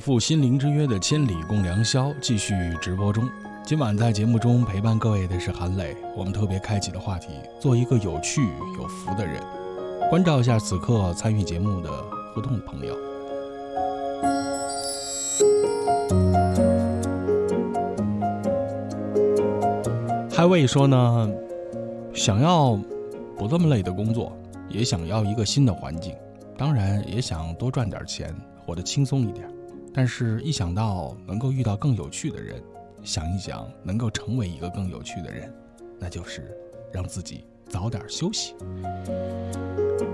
[0.00, 3.28] 赴心灵之约的千里共良宵继续直播中。
[3.62, 5.94] 今晚在节目中陪伴各位的是韩磊。
[6.16, 7.28] 我们特别开启的话题：
[7.60, 8.40] 做一个有趣
[8.78, 9.42] 有福的人。
[10.08, 11.90] 关照一下此刻参与节目的
[12.34, 12.96] 互动朋友。
[20.32, 21.30] 嗨未说呢，
[22.14, 22.80] 想要
[23.36, 24.32] 不这么累的工作，
[24.70, 26.14] 也想要一个新的环境，
[26.56, 28.34] 当然也想多赚点钱，
[28.64, 29.29] 活得轻松一。
[29.92, 32.62] 但是，一想到能够遇到更有趣的人，
[33.02, 35.52] 想一想能够成为一个更有趣的人，
[35.98, 36.56] 那就是
[36.92, 38.54] 让自己早点休息。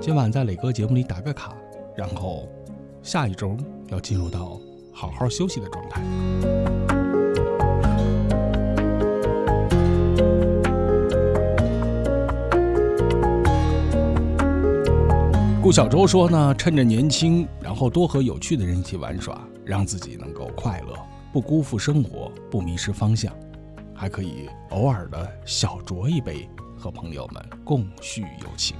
[0.00, 1.54] 今晚在磊哥节目里打个卡，
[1.94, 2.48] 然后
[3.02, 3.54] 下一周
[3.88, 4.58] 要进入到
[4.92, 6.02] 好好休息的状态。
[15.62, 19.36] 顾小周说呢，趁着年轻，然后多和有趣的人一起玩耍，
[19.66, 20.96] 让自己能够快乐，
[21.32, 23.34] 不辜负生活，不迷失方向，
[23.92, 26.48] 还可以偶尔的小酌一杯，
[26.78, 28.76] 和朋友们共叙友情。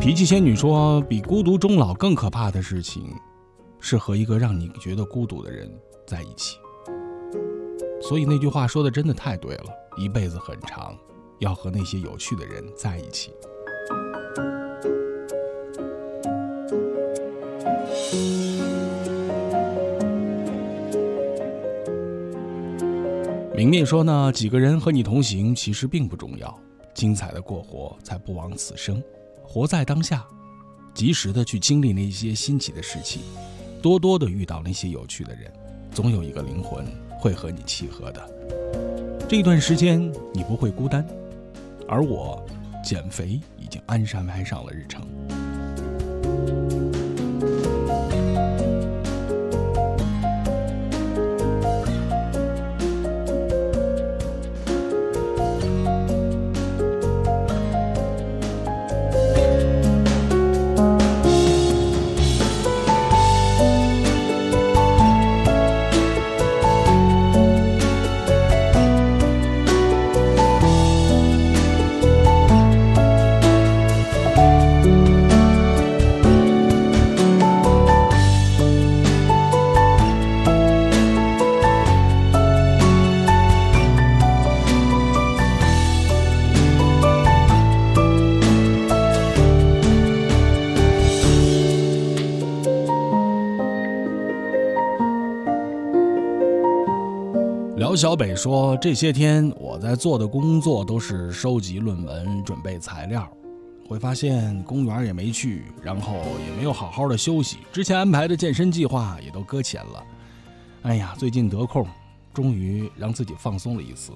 [0.00, 3.14] 脾气仙女说，比孤独终老更可怕的事情，
[3.78, 5.72] 是和一个让你觉得孤独的人
[6.04, 6.58] 在一起。
[8.02, 9.66] 所以那句话说的真的太对了，
[9.96, 10.92] 一辈子很长。
[11.38, 13.32] 要和那些有趣的人在一起。
[23.54, 26.58] 明面说呢，几个人和你同行其实并不重要，
[26.94, 29.02] 精彩的过活才不枉此生。
[29.44, 30.24] 活在当下，
[30.94, 33.20] 及时的去经历那些新奇的事情，
[33.82, 35.52] 多多的遇到那些有趣的人，
[35.90, 36.86] 总有一个灵魂
[37.18, 38.30] 会和你契合的。
[39.28, 40.00] 这段时间
[40.32, 41.06] 你不会孤单。
[41.86, 42.42] 而我，
[42.82, 45.06] 减肥已经安山排上了日程。
[98.02, 103.32] 小北说：“这些天我在做的工作都是收集论文、准备材料，
[103.88, 110.04] 会发现公园也没去，然后也没有好好的休息，之前安排的健身计划也都搁浅了。
[110.82, 111.86] 哎呀，最近得空，
[112.34, 114.10] 终于让自己放松了一次。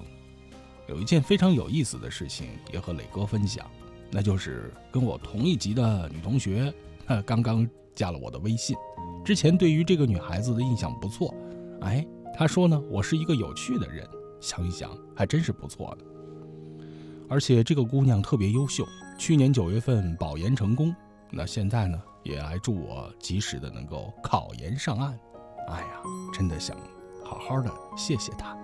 [0.89, 3.65] 有一件非常有意思的事情也和磊哥分享，
[4.11, 6.73] 那就是跟我同一级的女同学，
[7.25, 7.65] 刚刚
[7.95, 8.75] 加了我的微信，
[9.23, 11.33] 之前对于这个女孩子的印象不错，
[11.79, 12.05] 哎。”
[12.37, 14.07] 他说呢，我是一个有趣的人，
[14.39, 16.05] 想一想还真是不错的。
[17.27, 18.85] 而且这个姑娘特别优秀，
[19.17, 20.95] 去年九月份保研成功，
[21.31, 25.19] 那现在呢也来祝我及时的能够考研上岸。
[25.69, 26.77] 哎呀，真的想
[27.23, 28.55] 好好的谢谢她。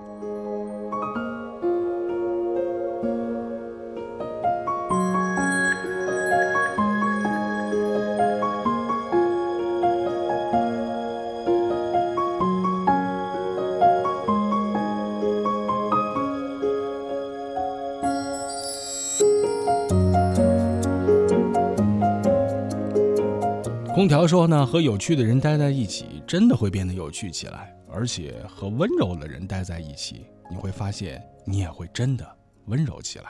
[24.24, 27.76] 空调说呢，和有趣的人待在一起，真的会变得有趣起来。
[27.92, 32.26] 而且和温柔的人待在一起，你会发现你也会真的
[32.68, 33.26] 温柔起来。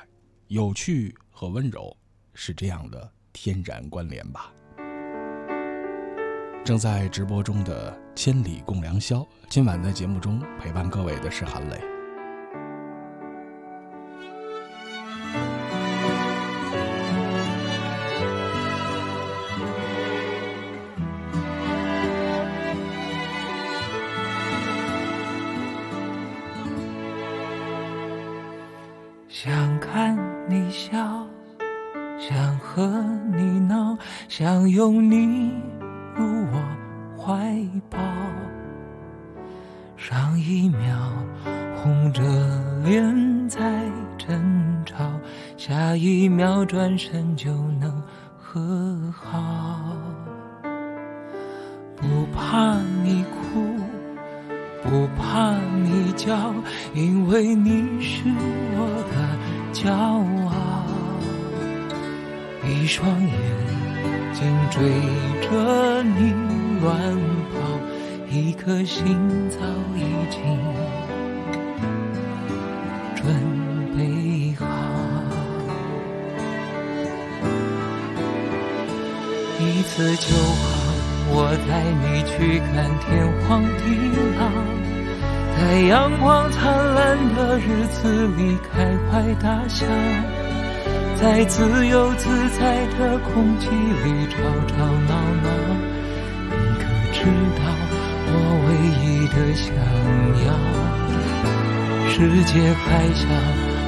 [0.49, 1.97] 有趣和温柔
[2.35, 4.53] 是这样的天然关联吧。
[6.63, 11.92] 正在直播中的千里共良宵，今晚在节目中陪伴各位的是韩磊。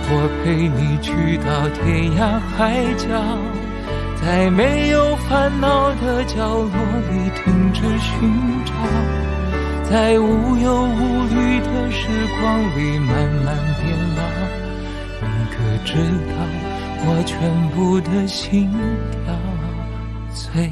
[0.07, 3.05] 我陪你去到天涯海角。
[4.21, 6.71] 在没有烦恼的角落
[7.11, 8.11] 里停止寻
[8.65, 8.73] 找，
[9.83, 12.43] 在无忧无虑的时光
[12.75, 13.11] 里慢
[13.43, 13.85] 慢变
[14.15, 14.21] 老。
[15.21, 15.93] 你可知
[16.31, 16.33] 道
[17.07, 17.35] 我全
[17.75, 18.71] 部的心
[19.11, 19.35] 跳
[20.31, 20.71] 随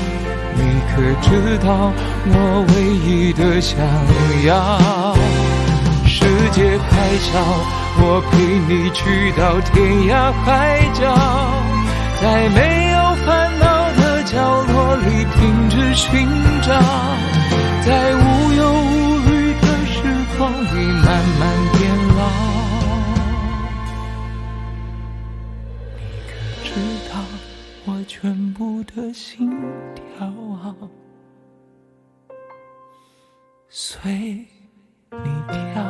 [0.93, 1.91] 可知道
[2.25, 2.35] 我
[2.69, 2.73] 唯
[3.07, 3.79] 一的想
[4.45, 5.15] 要？
[6.05, 7.39] 世界还小，
[7.97, 8.33] 我陪
[8.67, 9.73] 你去到天
[10.09, 10.11] 涯
[10.43, 11.01] 海角，
[12.21, 13.27] 在没有烦
[13.59, 13.63] 恼
[13.95, 15.07] 的角落里
[15.39, 15.39] 停
[15.69, 16.27] 止寻
[16.61, 16.67] 找，
[17.85, 19.31] 在无忧无虑
[19.61, 19.95] 的时
[20.37, 21.07] 光里慢
[21.39, 21.41] 慢
[28.95, 29.49] 的心
[29.95, 30.31] 跳？
[33.69, 34.11] 随
[35.11, 35.81] 你跳。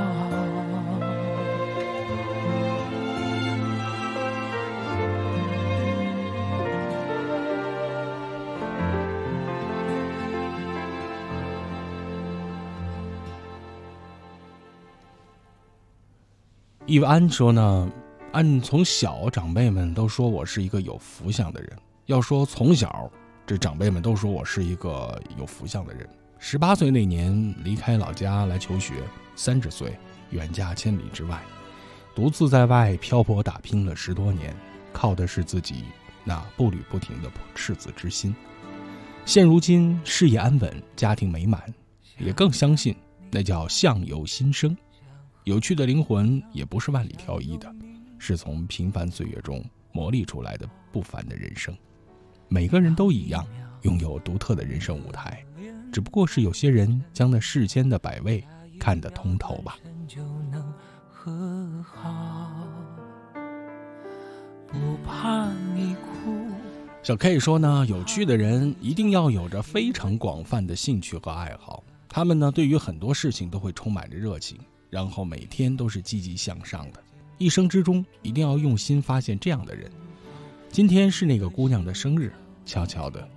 [16.86, 17.90] 易安说呢，
[18.34, 21.72] 按从小长辈们都说我是一个有福相的人。
[22.12, 23.10] 要说从小，
[23.48, 26.06] 这长辈们都说我是一个有福相的人。
[26.40, 28.96] 十八岁那年离开老家来求学，
[29.34, 29.98] 三十岁
[30.32, 31.42] 远嫁千里之外，
[32.14, 34.54] 独自在外漂泊打拼了十多年，
[34.92, 35.86] 靠的是自己
[36.26, 38.36] 那步履不停的赤子之心。
[39.26, 41.64] 现如今事业安稳，家庭美满，
[42.18, 42.94] 也更相信
[43.32, 44.76] 那叫相由心生。
[45.46, 47.74] 有趣的灵魂也不是万里挑一的，
[48.20, 51.74] 是从平凡岁月中磨砺出来的不凡的人生。
[52.54, 53.48] 每个人都一样，
[53.84, 55.42] 拥有独特的人生舞台。
[55.90, 58.44] 只不过是有些人将那世间的百味
[58.78, 59.78] 看得通透吧。
[67.02, 77.02] 小 K 说呢，有趣的人一定要有着非常广泛的兴趣和爱好，他们呢对于很多事情都会充满着热情，然后每天都是积极向上的。
[77.38, 79.90] 一生之中一定要用心发现这样的人，
[80.70, 82.32] 今天是那个姑娘的生日，
[82.66, 83.28] 悄悄的，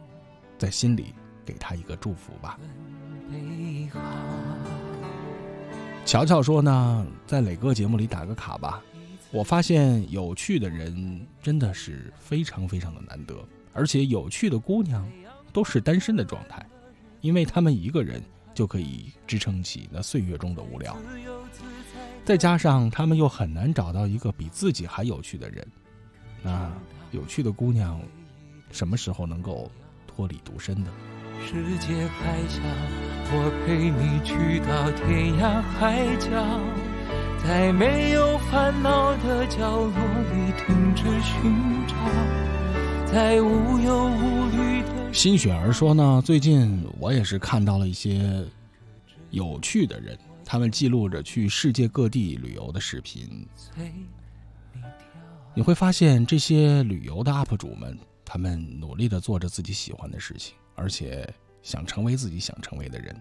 [0.58, 1.14] 在心里
[1.44, 2.58] 给他一个祝福吧。
[6.04, 8.82] 乔乔说呢，在磊哥节目里打个卡吧。
[9.30, 13.34] 我发现有趣的人真的是非常非常的难得，
[13.72, 15.10] 而且有趣的姑娘
[15.52, 16.64] 都是单身的状态，
[17.20, 18.22] 因为他们一个人
[18.54, 20.96] 就可以支撑起那岁月中的无聊，
[22.24, 25.66] 再加上他们又很难找到一个比自己还有趣的人，
[26.40, 26.70] 那
[27.10, 28.00] 有趣的姑娘
[28.74, 29.70] 什么时候能够
[30.04, 30.90] 脱离独身的？
[31.46, 32.60] 世界还小，
[33.30, 36.28] 我陪你去到天涯海角，
[37.44, 39.94] 在没有烦恼的角落
[40.32, 41.94] 里停止寻找，
[43.06, 45.12] 在无忧无虑的。
[45.12, 48.44] 新雪儿说呢，最近我也是看到了一些
[49.30, 53.46] 有趣的人，他们记录着去世界各地旅游的视频。
[55.54, 57.96] 你会发现，这些旅游的 UP 主们，
[58.34, 60.56] 他们努力的做着自己喜欢的事情。
[60.74, 61.24] 而且
[61.62, 63.16] 想成为自己想成为的人，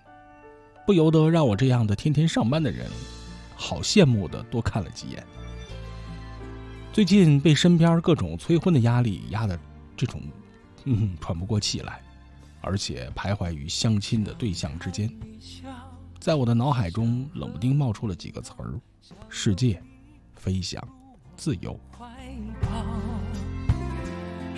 [0.87, 2.89] 不由得让我这样的天天上班的人，
[3.55, 5.23] 好羡慕的多看了几眼。
[6.91, 9.59] 最近被身边各种催婚的压力压得
[9.95, 10.19] 这种，
[10.85, 12.01] 嗯，喘不过气来，
[12.59, 15.07] 而且徘徊于相亲的对象之间，
[16.19, 18.73] 在我的脑海中冷不丁冒出了几个词儿：
[19.29, 19.79] 世界、
[20.35, 20.83] 飞翔、
[21.37, 21.79] 自由。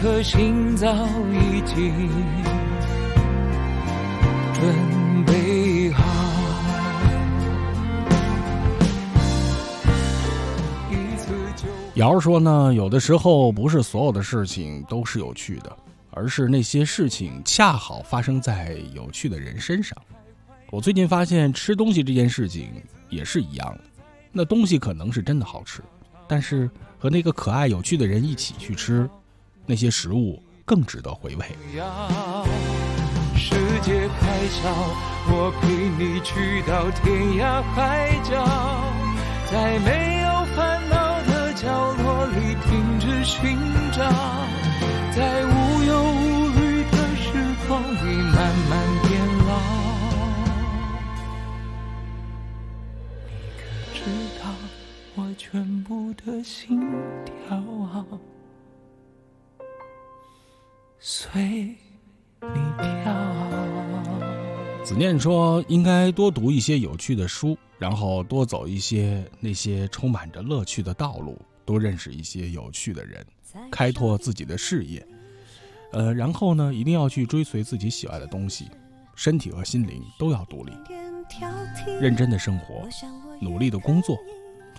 [0.00, 0.94] 颗心早
[1.32, 2.08] 已经。
[4.54, 6.04] 准备好。
[11.96, 15.76] 瑶说呢，有的时候不是所有的事情都是有趣的，
[16.12, 19.98] 而是那些事情恰好发生在有趣的人身上。
[20.70, 22.70] 我最近发现吃东西这件事情
[23.08, 23.80] 也是一样的，
[24.30, 25.82] 那东西可能是真的好吃，
[26.28, 29.10] 但是和那个可爱有趣的人一起去吃，
[29.68, 31.44] 那些食物更值得回味。
[33.36, 34.64] 世界海角，
[35.28, 38.42] 我陪你去到天涯海角，
[39.50, 43.58] 在没有烦恼的角落里停止寻
[43.92, 44.00] 找，
[45.14, 47.26] 在无忧无虑的时
[47.68, 48.36] 光里慢
[48.70, 48.72] 慢
[49.06, 49.50] 变老。
[53.28, 53.60] 你可
[53.92, 54.00] 知
[54.42, 54.48] 道
[55.14, 56.80] 我全部的心
[57.46, 57.54] 跳
[57.84, 58.06] 啊？
[61.00, 61.76] 随。
[62.40, 63.14] 你跳
[64.84, 73.24] 子念说：“应该多读一些有趣的书，然后多走一些那些充满着乐趣的道路，多认识一些有趣的人，
[73.70, 75.06] 开拓自己的事业。
[75.92, 78.68] 呃，然后呢，一定要去追随自己喜爱的东西，
[79.14, 80.72] 身体和心灵都要独立，
[82.00, 82.88] 认真的生活，
[83.40, 84.18] 努力的工作，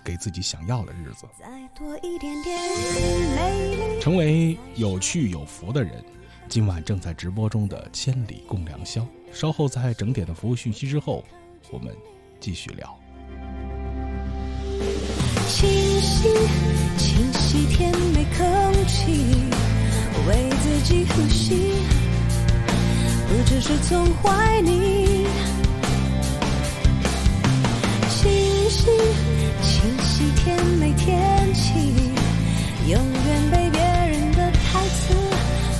[0.04, 1.26] 给自己想要的日子，
[4.00, 6.04] 成为有趣有福的人。”
[6.48, 11.24] 今晚正在直播中的《千里共良宵》，稍后在整点的服务讯息之后，
[11.70, 11.94] 我们
[12.40, 12.98] 继续聊。
[15.46, 15.70] 清
[16.00, 16.28] 晰，
[16.98, 19.34] 清晰，甜美空气，
[20.26, 21.72] 为自己呼吸，
[23.28, 25.26] 不只是从怀里。
[28.70, 28.86] 清晰，
[29.62, 31.72] 清晰，甜美天气，
[32.86, 35.12] 永远被别人的台词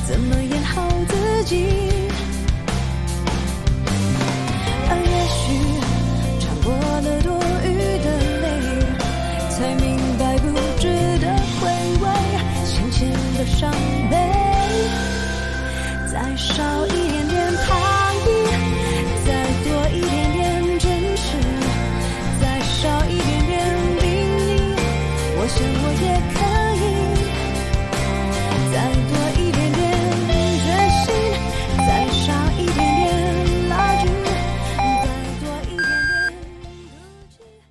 [0.09, 0.61] 怎么演？
[0.65, 1.80] 好自己，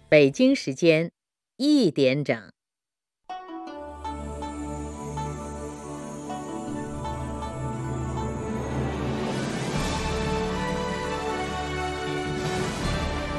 [0.09, 1.11] 北京时间
[1.57, 2.35] 一点整。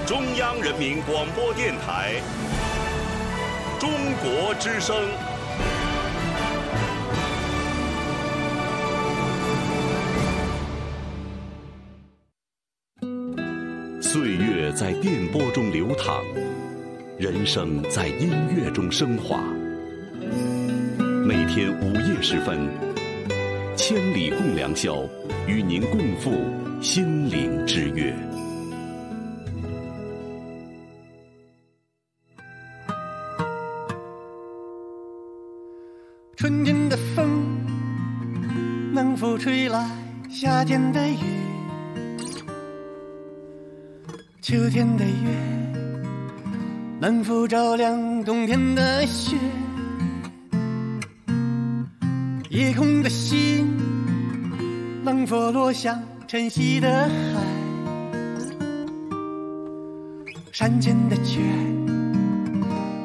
[0.06, 2.22] 中央人民广播电台
[3.80, 3.90] 中
[4.22, 4.96] 国之声。
[14.00, 16.24] 岁月在电波中流淌
[17.20, 19.44] 人生在音乐中升华。
[21.22, 22.66] 每天午夜时分，
[23.76, 25.06] 千里共良宵，
[25.46, 26.32] 与您共赴
[26.80, 28.10] 心灵之约。
[36.36, 37.28] 春天的风
[38.94, 39.90] 能否吹来
[40.30, 41.16] 夏天的雨？
[44.40, 45.59] 秋天的月
[47.02, 49.34] 能否照亮冬天的雪？
[52.50, 53.66] 夜空的星
[55.02, 55.98] 能否落向
[56.28, 57.40] 晨曦的海？
[60.52, 61.40] 山间的雀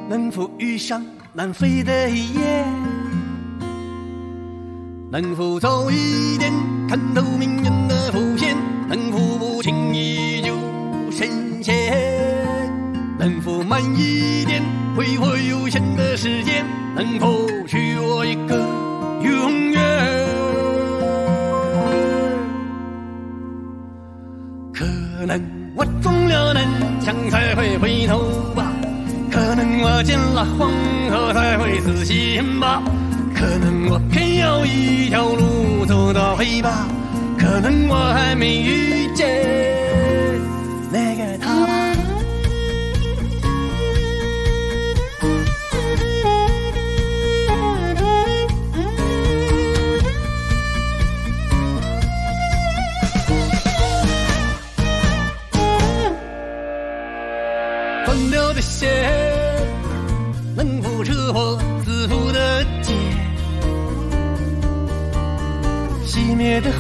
[0.10, 2.66] 能否遇上南飞的雁？
[5.10, 6.52] 能否早一点
[6.90, 8.58] 看透命运的浮现？
[8.90, 9.35] 能否
[13.76, 14.64] 慢一点
[14.96, 16.66] 挥霍有限的时间？
[16.96, 18.56] 能否许我一个
[19.22, 19.82] 永远？
[24.74, 24.86] 可
[25.26, 25.42] 能
[25.76, 26.66] 我中了南
[27.02, 28.18] 墙才会回头
[28.56, 28.72] 吧，
[29.30, 30.72] 可能我见了黄
[31.10, 32.82] 河才会死心吧。
[33.36, 36.88] 可能我偏要一条路走到黑吧，
[37.38, 39.75] 可能我还没遇见
[66.36, 66.78] 灭的火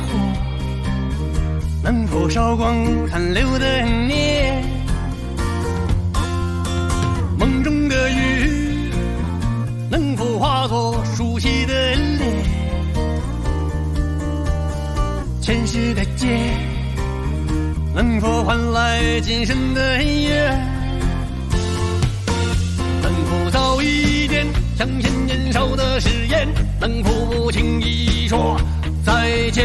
[1.81, 4.61] 能否烧光残留的念？
[7.37, 8.91] 梦中的雨
[9.89, 12.19] 能否化作熟悉的脸？
[15.41, 16.27] 前世的劫
[17.93, 20.59] 能否换来今生的缘？
[23.01, 24.45] 能否早一点
[24.77, 26.47] 相信年少的誓言？
[26.79, 28.59] 能否不轻易说
[29.05, 29.11] 再
[29.51, 29.63] 见？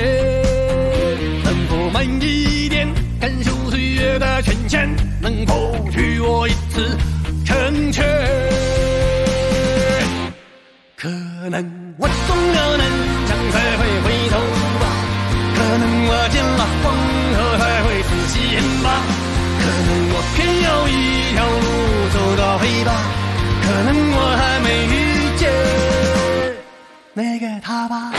[1.42, 2.86] 能否慢一点
[3.18, 4.94] 感受岁月的变迁？
[5.22, 6.96] 能否许我一次
[7.46, 8.04] 成全？
[10.96, 11.08] 可
[11.48, 12.86] 能我中了南
[13.26, 14.36] 墙才会回头
[14.78, 14.84] 吧，
[15.56, 16.92] 可能我见了黄
[17.32, 18.38] 河才会死心
[18.82, 18.86] 吧，
[19.58, 20.92] 可能我偏要一
[21.32, 21.66] 条路
[22.12, 22.88] 走到黑吧。
[23.62, 24.94] 可能我还没遇
[25.38, 25.42] 见
[27.14, 28.12] 那个他吧。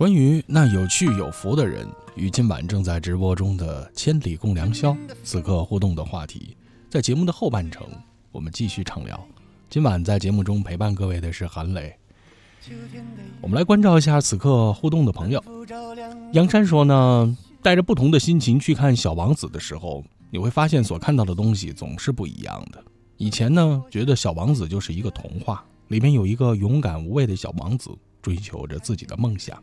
[0.00, 6.56] 关于那有趣有福的人与今晚正在直播中的千里共良宵，此刻互动的话题，
[6.88, 7.86] 在节目的后半程，
[8.32, 9.28] 我们继续畅聊。
[9.68, 11.94] 今晚在节目中陪伴各位的是韩磊。
[13.42, 15.44] 我们来关照一下此刻互动的朋友。
[16.32, 22.82] 杨山说呢，带着不同的心情去看《小王子》的时候，你会发现所看到的东西总是不一样的。
[23.18, 27.90] 以前呢，觉得《小王子》就是一个童话，里面有一个勇敢无畏的小王子，
[28.22, 29.62] 追求着自己的梦想。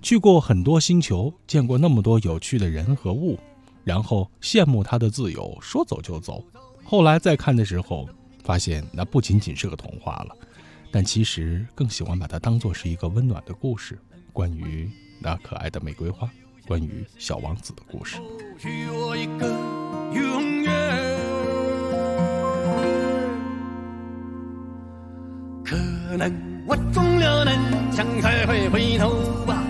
[0.00, 3.38] 去过很多星球，见过那么多有趣的人和物，
[3.84, 6.42] 然后羡慕他的自由，说走就走。
[6.84, 8.08] 后来再看的时候，
[8.44, 10.36] 发现那不仅仅是个童话了，
[10.90, 13.98] 但其实更喜欢把它当做是一个温暖的故事，
[14.32, 14.88] 关于
[15.20, 16.30] 那可爱的玫瑰花，
[16.66, 18.18] 关于小王子的故事。
[18.58, 19.48] 许我一个
[20.14, 20.68] 永远。
[25.64, 25.76] 可
[26.16, 26.32] 能
[26.66, 29.62] 我中了南墙才会回头吧。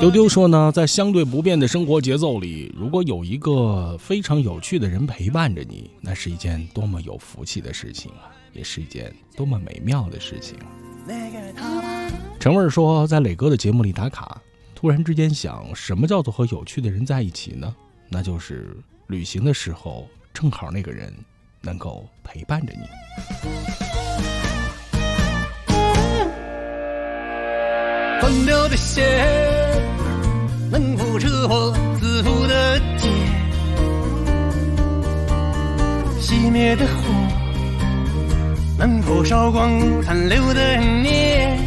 [0.00, 10.58] 丢丢说呢，在相对不变的生活节奏里，如果有一个非常有趣的人陪伴着你，那是一件多么有福气的事情啊，也是一件多么美妙的事情。
[12.40, 14.42] 陈味儿说，在磊哥的节目里打卡，
[14.74, 17.72] 突然之间想，什么叫做和有趣的人在一起呢？
[18.08, 18.76] 那就是
[19.06, 21.14] 旅行的时候，正好那个人
[21.60, 23.91] 能够陪伴着你。
[28.22, 29.04] 断掉的线
[30.70, 33.08] 能否扯破自负的结？
[36.20, 36.92] 熄灭的火
[38.78, 41.58] 能否烧光残留的念？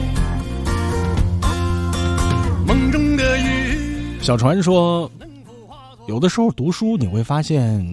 [2.65, 4.17] 梦中的雨。
[4.21, 5.11] 小船说，
[6.07, 7.85] 有的时候读书你会发现，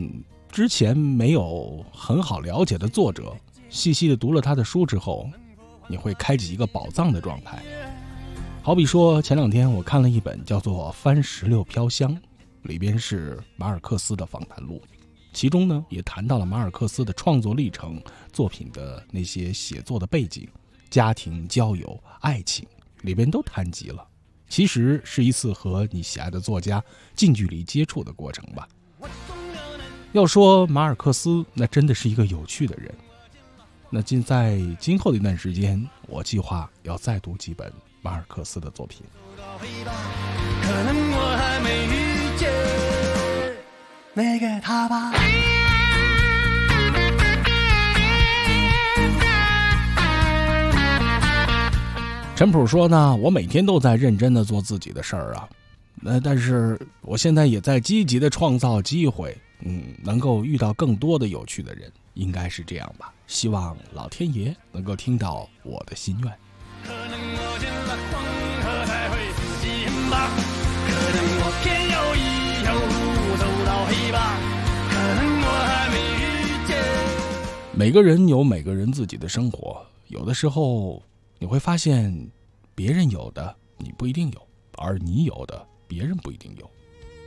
[0.53, 3.35] 之前没有很好了解的作者，
[3.69, 5.29] 细细的读了他的书之后，
[5.89, 7.61] 你会开启一个宝藏的状态。
[8.65, 12.15] 好比说，前两天我看了一本叫做《番石榴飘香》，
[12.63, 14.81] 里边是马尔克斯的访谈录，
[15.33, 18.01] 其中呢也谈到了马尔克斯的创作历程、
[18.33, 20.49] 作品的那些写作的背景、
[20.89, 22.65] 家庭、交友、爱情，
[23.01, 24.07] 里边都谈及了。
[24.49, 26.81] 其实是一次和你喜爱的作家
[27.17, 28.69] 近距离接触的过程吧。
[30.13, 32.95] 要说马尔克斯，那真的是一个有趣的人。
[33.91, 37.73] 那今在今后的一段时间，我计划要再读几本。
[38.03, 39.07] 马尔克斯的作品。
[39.39, 42.51] 可能我还没遇见
[44.13, 45.13] 那个他吧。
[52.35, 55.49] 陈普说呢，我每天都在认真的做自己的事儿啊，
[55.95, 63.13] 那但是我现在也在积极的创造机会，嗯，能够遇到更多的有趣的人，应该是这样吧。
[63.29, 66.33] 希望老天爷能够听到我的心愿。
[66.85, 68.23] 可能我见了黄
[68.63, 69.15] 河才会
[69.63, 69.67] 心
[70.11, 70.31] 吧，
[70.87, 74.37] 可能我偏要一条路走到黑吧，
[74.91, 76.71] 可能我还没遇见。
[77.73, 81.03] 每个人有每个人自己的生活，有的时候
[81.39, 82.13] 你会发现，
[82.75, 86.69] 别人有的你不一定有，而你有的别人不一定有，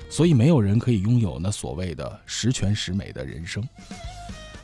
[0.10, 3.66] 所以没有人可以拥有那所谓的十全十美的人生。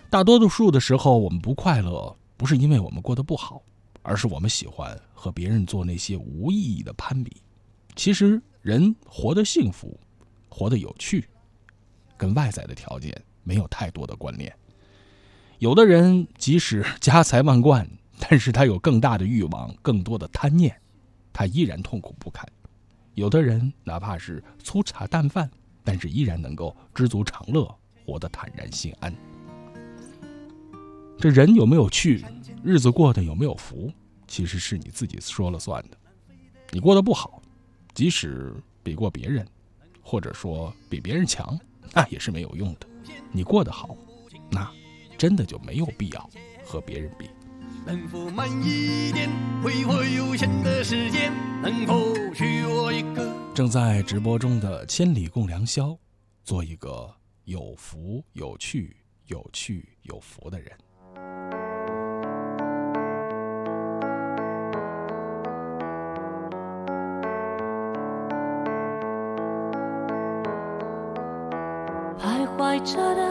[0.10, 3.62] 大多数的时候，我们不快乐，不是因为我们过得不好。
[4.02, 7.42] 而是我们喜欢和别人做那些无意义的攀比。
[7.96, 10.00] 其实，人活得幸福，
[10.50, 11.28] 活得有趣，
[12.18, 14.54] 跟外在的条件没有太多的关联。
[15.60, 17.88] 有的人即使家财万贯，
[18.18, 20.76] 但是他有更大的欲望、更多的贪念，
[21.32, 22.48] 他依然痛苦不堪。
[23.14, 25.52] 有的人哪怕是粗茶淡饭，
[25.84, 27.70] 但是依然能够知足常乐，
[28.06, 29.14] 活得坦然心安。
[31.20, 32.26] 这人有没有趣？
[32.64, 33.92] 日子过得有没有福，
[34.28, 35.98] 其实是你自己说了算的。
[36.72, 37.42] 你过得不好，
[37.94, 38.54] 即使
[38.84, 39.46] 比过别人，
[40.02, 41.60] 或者说比别人强，
[41.94, 42.88] 那也是没有用的。
[43.32, 43.96] 你过得好，
[44.50, 44.72] 那
[45.18, 46.30] 真的就没有必要
[46.64, 47.30] 和别人比。
[47.84, 49.28] 能否慢一点，
[49.64, 51.34] 挥霍有限的时间？
[51.64, 53.36] 能否许我一个？
[53.56, 55.98] 正在直播中的千里共良宵，
[56.44, 57.12] 做一个
[57.46, 58.96] 有福、有趣、
[59.26, 60.72] 有趣、有福的人。
[72.84, 73.31] 着的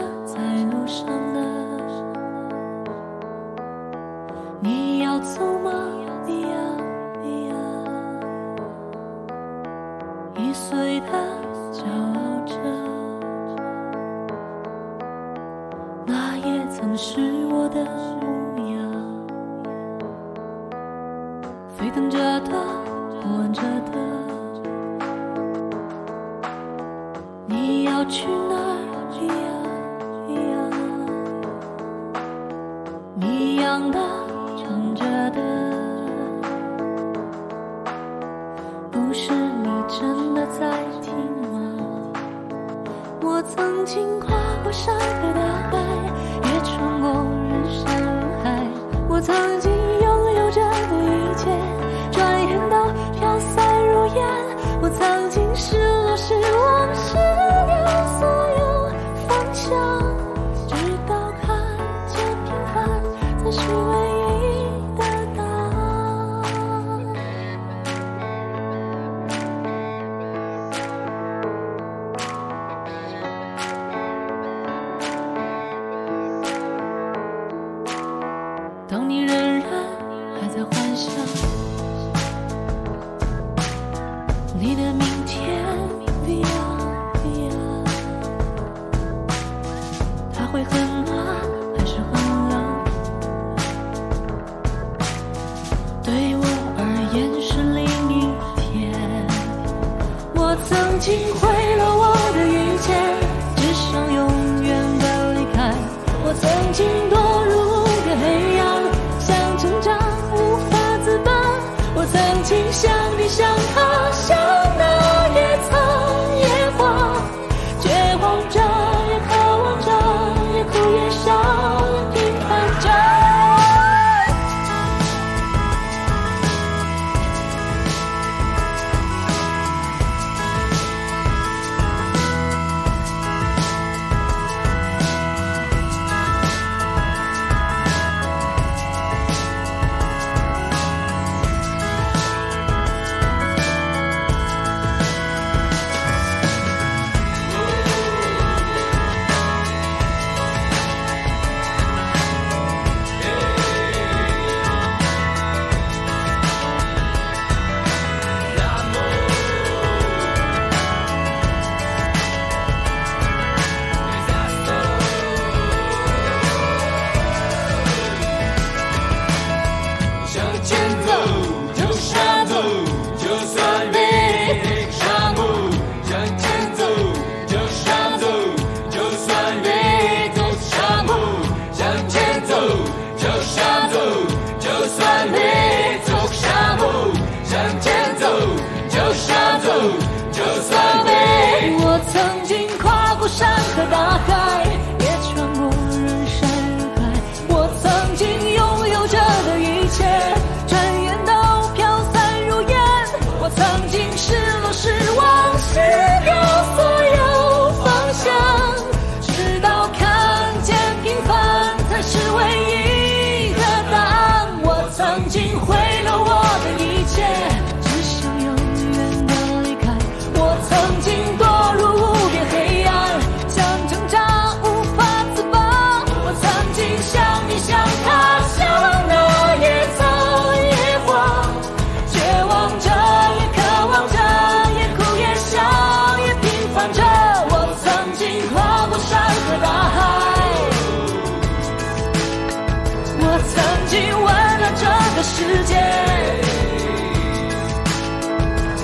[245.23, 245.75] 世界，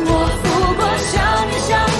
[0.05, 0.11] 我
[0.43, 0.45] 不
[0.75, 1.96] 过想你想。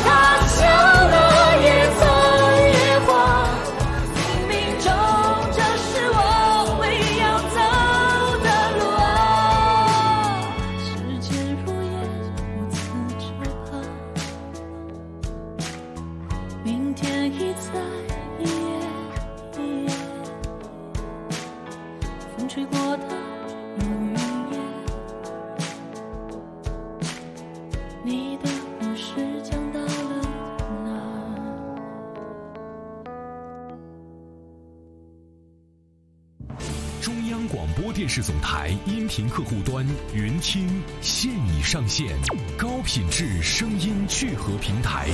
[38.07, 42.17] 电视总台音频客户端云听现已上线，
[42.57, 45.09] 高品质声音聚合平台。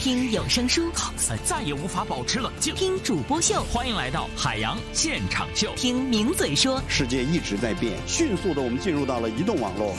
[0.00, 2.74] 听有声书，赛再也无法保持冷静。
[2.74, 5.70] 听主播秀，欢迎来到海洋现场秀。
[5.76, 9.94] 听名嘴说，世界一直在变，迅速的我们进入到了移动网络。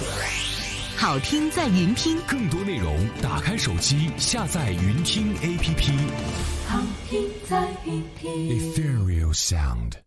[0.96, 5.92] 好听在云听，更多内容打开手机下载云听 APP。
[6.66, 6.82] 好
[7.12, 8.74] 听在云听。
[8.74, 10.07] Ethereal Sound。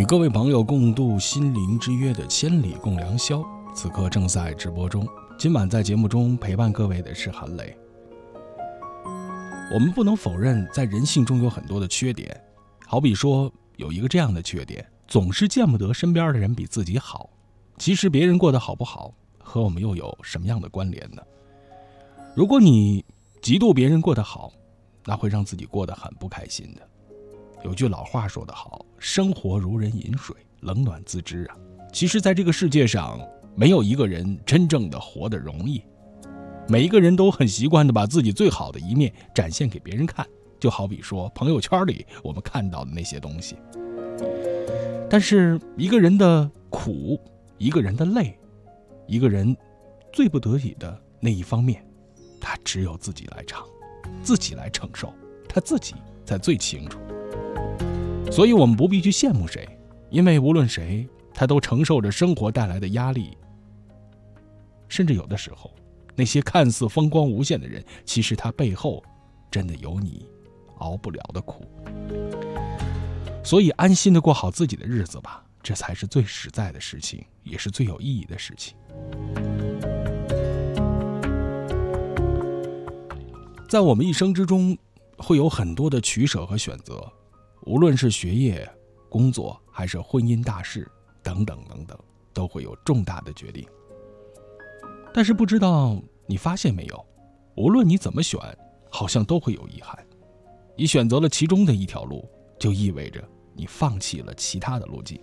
[0.00, 3.44] 与各位朋友共度心灵之约的千里共良宵，
[3.74, 5.06] 此刻正在直播中。
[5.38, 7.76] 今晚在节目中陪伴各位的是韩磊。
[9.70, 12.34] 我们不能否认，在人性中有很多的缺点，
[12.86, 17.28] 好比说有一个这样的缺点，总是见不得身边的人比自己好。
[17.76, 21.20] 其实别人过得好不好，和我们又有什么样的关联呢？
[22.34, 23.04] 如果你
[23.42, 24.50] 嫉妒别人过得好，
[25.04, 26.88] 那会让自己过得很不开心的。
[27.62, 31.56] 有句老话说得好：“生活如人饮水，冷暖自知啊。”
[31.92, 33.20] 其实，在这个世界上，
[33.54, 35.82] 没有一个人真正的活得容易。
[36.68, 40.26] 每一个人都很习惯的把自己最好的一面展现给别人看，
[40.58, 43.56] 就好比说朋友圈里我们看到的那些东西。
[45.10, 47.20] 但是，一个人的苦，
[47.58, 48.38] 一个人的累，
[49.06, 49.56] 一个人
[50.12, 51.84] 最不得已的那一方面，
[52.40, 53.66] 他只有自己来尝，
[54.22, 55.12] 自己来承受，
[55.48, 57.00] 他自己才最清楚。
[58.30, 59.68] 所以，我们不必去羡慕谁，
[60.08, 63.36] 因为无论谁，他都承受着生活带来的压力。
[64.88, 65.70] 甚至有的时候，
[66.14, 69.02] 那些看似风光无限的人，其实他背后
[69.50, 70.28] 真的有你
[70.78, 71.66] 熬不了的苦。
[73.44, 78.76] 所以，安心的过好自己的日子吧，这才是最实在的事情，也是最有意义的事情。
[83.68, 84.78] 在我们一生之中，
[85.18, 87.12] 会有很多的取舍和选择。
[87.62, 88.68] 无论是学业、
[89.08, 90.90] 工作，还是婚姻大事
[91.22, 91.98] 等等等等，
[92.32, 93.66] 都会有重大的决定。
[95.12, 97.06] 但是不知道你发现没有，
[97.56, 98.40] 无论你怎么选，
[98.90, 99.98] 好像都会有遗憾。
[100.76, 102.26] 你选择了其中的一条路，
[102.58, 103.22] 就意味着
[103.54, 105.20] 你放弃了其他的路径。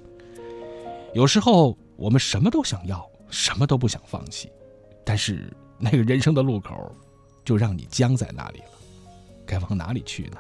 [1.14, 4.52] 有时候我们什么都想要，什么都不想放弃，
[5.04, 6.92] 但是那个人生的路口，
[7.44, 8.72] 就让你僵在那里了。
[9.46, 10.38] 该往哪里去呢？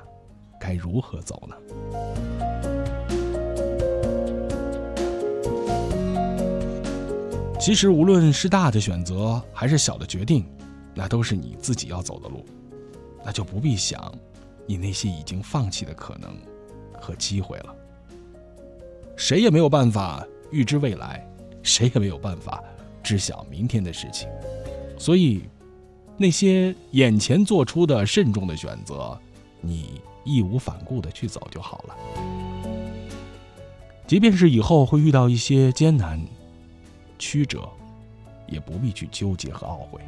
[0.59, 1.55] 该如何走呢？
[7.59, 10.45] 其实，无论是大的选择还是小的决定，
[10.93, 12.45] 那都是你自己要走的路，
[13.25, 14.13] 那就不必想
[14.65, 16.37] 你那些已经放弃的可能
[16.99, 17.75] 和机会了。
[19.17, 21.27] 谁也没有办法预知未来，
[21.61, 22.63] 谁也没有办法
[23.03, 24.29] 知晓明天的事情，
[24.97, 25.43] 所以，
[26.15, 29.19] 那些眼前做出的慎重的选择，
[29.59, 29.99] 你。
[30.27, 31.95] 义无反顾的去走就好了。
[34.05, 36.23] 即便是以后会遇到一些艰难、
[37.17, 37.67] 曲折，
[38.47, 40.01] 也不必去纠结和懊悔。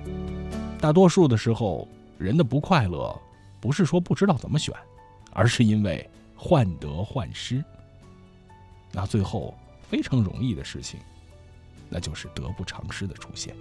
[0.80, 1.88] 大多数的时候，
[2.18, 3.14] 人的不快乐，
[3.60, 4.74] 不是说不知道怎么选，
[5.32, 7.64] 而是因为患得患失。
[8.92, 11.00] 那最后非常容易的事情，
[11.90, 13.54] 那就是得不偿失的出现。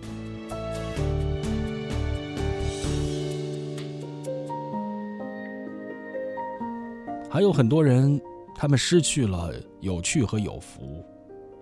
[7.30, 8.18] 还有很多人，
[8.54, 11.04] 他们失去了有趣和有福，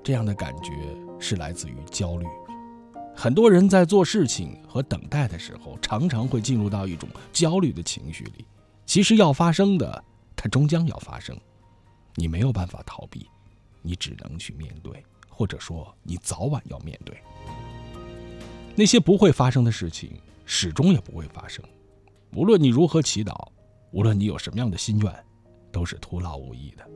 [0.02, 0.72] 这样的感觉
[1.18, 2.24] 是来自于焦虑。
[3.16, 8.46] 很多人在做事情和等待的时候，常常会进入到一种焦虑的情绪里。
[8.84, 10.04] 其实要发生的，
[10.36, 11.36] 它终将要发生，
[12.14, 13.28] 你没有办法逃避，
[13.82, 17.16] 你只能去面对，或者说你早晚要面对。
[18.76, 20.12] 那些不会发生的事情，
[20.44, 21.64] 始终也不会发生。
[22.34, 23.48] 无论你如何祈祷，
[23.90, 25.12] 无论你有什么样的心愿，
[25.76, 26.88] 都是徒劳无益的。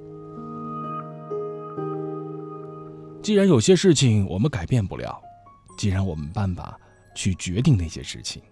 [3.22, 5.20] 既然有些事情我们改变不了，
[5.76, 6.80] 既然我们没办法
[7.14, 8.42] 去决定那些事情，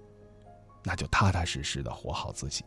[0.85, 2.63] 那就踏踏实实的活好自己。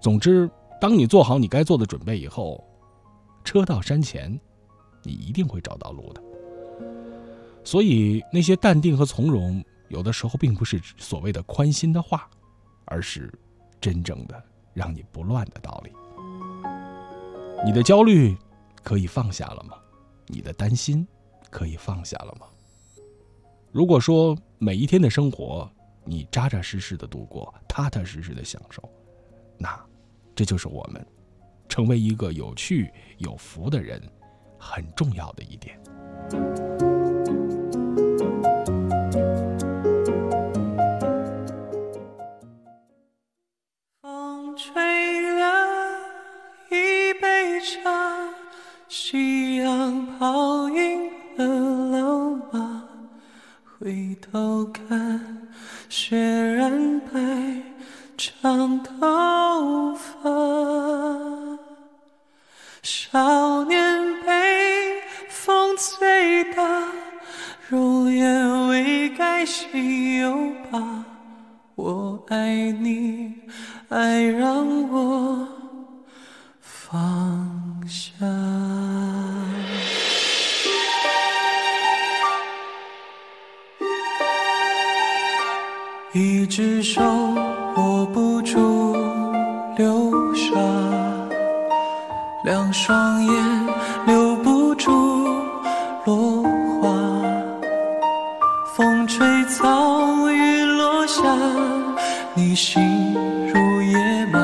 [0.00, 0.48] 总之，
[0.80, 2.64] 当你做好你该做的准备以后，
[3.42, 4.38] 车到山前，
[5.02, 6.22] 你一定会找到路的。
[7.64, 12.30] 所以，那些淡定和从容，有的时候并不是所谓的宽心的话，
[12.84, 13.36] 而是
[13.80, 14.40] 真正的
[14.72, 15.90] 让你不乱的道理。
[17.64, 18.36] 你的焦虑
[18.82, 19.76] 可以放下了吗？
[20.26, 21.06] 你的担心
[21.50, 22.46] 可以放下了吗？
[23.72, 25.70] 如果说每一天的生活
[26.04, 28.88] 你扎扎实实的度过，踏踏实实的享受，
[29.58, 29.78] 那
[30.34, 31.04] 这就是我们
[31.68, 34.00] 成为一个有趣有福的人
[34.58, 36.87] 很重要的一点。
[49.10, 52.82] 夕阳泡晕了老马，
[53.64, 55.48] 回头看，
[55.88, 57.18] 雪染白
[58.18, 60.28] 长头发。
[62.82, 63.80] 少年
[64.26, 66.82] 被风吹大，
[67.70, 71.02] 容颜未改心有疤。
[71.76, 73.32] 我爱你，
[73.88, 75.48] 爱让我
[76.60, 78.14] 放下。
[102.58, 104.40] 心如野马，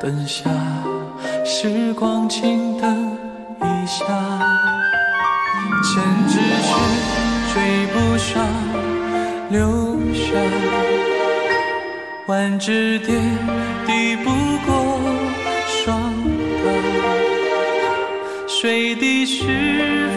[0.00, 0.48] 等下
[1.44, 3.18] 时光静等
[3.60, 4.02] 一下，
[5.84, 6.72] 千只雪
[7.52, 8.42] 追不上
[9.50, 9.60] 流
[10.14, 10.40] 沙，
[12.28, 13.14] 万只蝶
[13.86, 14.30] 抵不
[14.64, 14.98] 过
[15.68, 16.14] 霜
[16.64, 16.66] 打，
[18.48, 20.08] 水滴石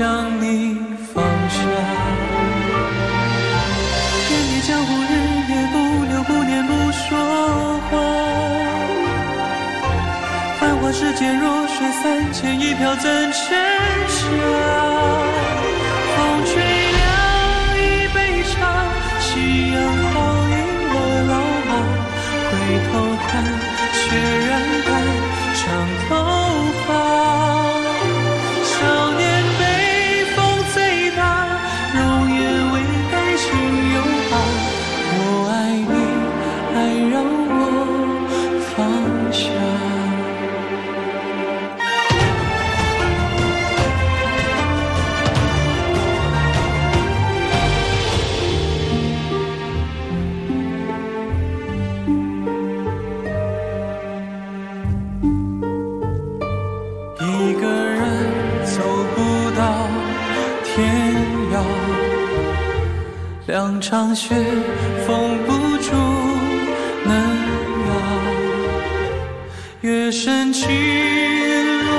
[0.00, 0.08] 将
[0.40, 0.78] 你
[1.12, 1.60] 放下。
[4.26, 5.12] 天地江湖，日
[5.46, 5.76] 月不
[6.08, 7.06] 留，不念不说
[7.90, 7.92] 话。
[10.58, 13.54] 繁华世间，弱水三千，一瓢怎盛
[14.08, 14.24] 下？
[63.90, 64.36] 两场雪
[65.04, 65.90] 封不住
[67.04, 67.12] 嫩
[67.86, 67.90] 芽。
[69.80, 71.90] 月升起，落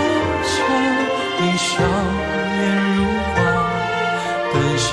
[0.42, 0.64] 下，
[1.38, 1.84] 你笑
[2.56, 2.62] 颜
[2.96, 3.00] 如
[3.34, 3.36] 花。
[4.54, 4.88] 等下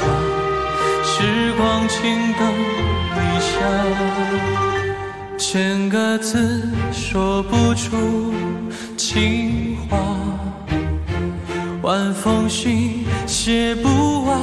[1.05, 1.15] 时
[1.57, 1.95] 光，静
[2.35, 2.43] 等
[3.15, 3.49] 一下。
[5.39, 8.35] 千个字说不出
[8.97, 9.97] 情话，
[11.83, 14.37] 晚风信写不完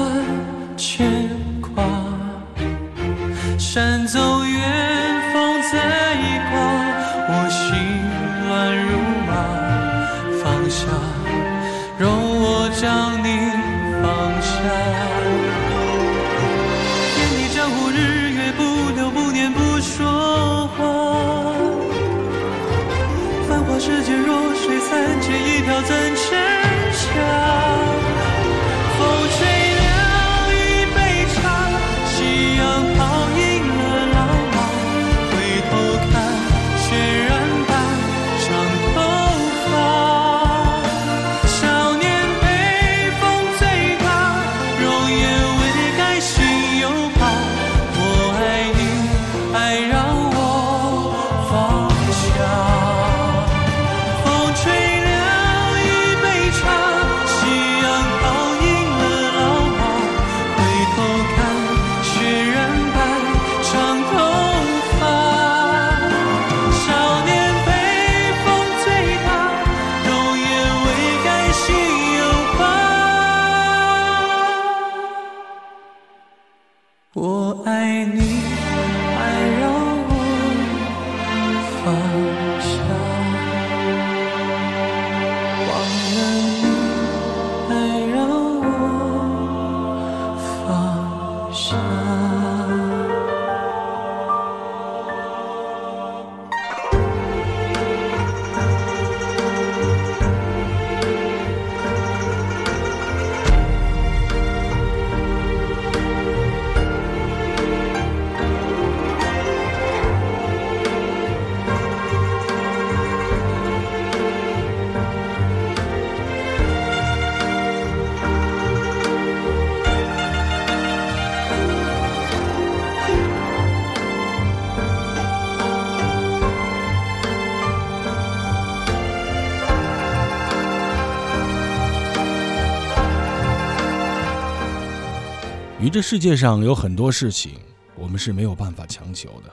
[135.95, 137.57] 这世界上有很多事情，
[137.95, 139.49] 我们是没有办法强求的，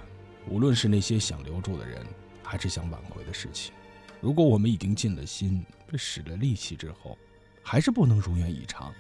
[0.49, 2.05] 无论是那些想留住的人，
[2.43, 3.73] 还是想挽回的事情。
[4.21, 5.65] 如果我们已经尽了心，
[5.95, 7.17] 使了力气之后，
[7.63, 8.93] 还是不能如愿以偿，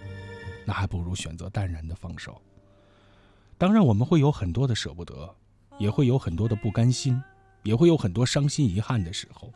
[0.64, 2.40] 那还不如选择淡然的放手。
[3.59, 5.35] 当然，我们会有很多的舍不得，
[5.81, 7.20] 也会有很多的不甘心，
[7.64, 9.52] 也会有很多伤心遗憾的时候。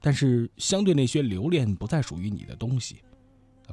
[0.00, 2.96] 但是，相对那些留恋不再属于你的东西，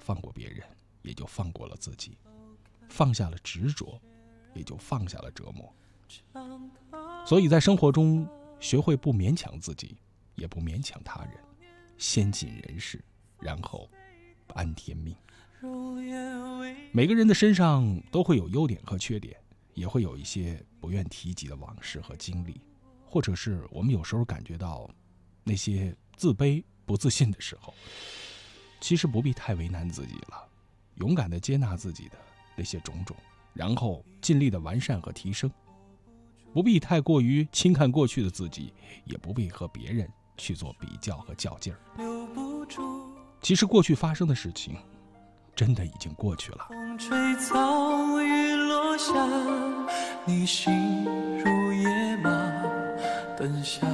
[0.02, 0.62] 放过别人，
[1.02, 2.12] 也就放过了自己；
[2.90, 4.00] 放下了执着，
[4.54, 5.74] 也就放下了折磨。
[7.26, 8.28] 所以在生活中，
[8.60, 9.98] 学会不勉强自己，
[10.36, 11.34] 也不勉强他人，
[11.98, 13.04] 先尽人事，
[13.40, 13.90] 然后
[14.54, 15.16] 安天命。
[16.92, 19.36] 每个人的身上都会有优点和缺点，
[19.74, 22.62] 也会有一些不愿提及的往事和经历，
[23.06, 24.90] 或者是我们有时候感觉到
[25.44, 25.96] 那些。
[26.18, 27.74] 自卑、不自信的时候，
[28.80, 30.48] 其实不必太为难自己了，
[30.94, 32.18] 勇敢的接纳自己的
[32.56, 33.16] 那些种种，
[33.54, 35.52] 然后尽力的完善和提升，
[36.54, 38.74] 不必太过于轻看过去的自己，
[39.06, 41.80] 也不必和别人去做比较和较劲儿。
[43.42, 44.76] 其实过去发生的事情，
[45.56, 46.68] 真的已经过去了。
[46.70, 49.14] 风吹草，雨落下，
[50.26, 52.32] 你心如野马，
[53.38, 53.88] 等下。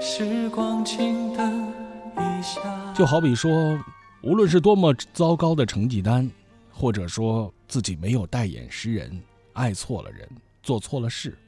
[0.00, 2.60] 时光轻一下。
[2.94, 3.78] 就好比说，
[4.22, 6.30] 无论是多么糟糕的成绩单，
[6.70, 9.22] 或者说自己没有带眼识人，
[9.52, 10.28] 爱错了人，
[10.62, 11.38] 做错了事，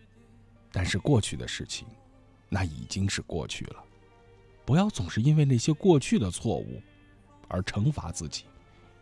[0.72, 1.86] 但是过去的事情，
[2.48, 3.84] 那已经是过去了。
[4.64, 6.82] 不要总是因为那些过去的错误
[7.48, 8.44] 而惩罚自己，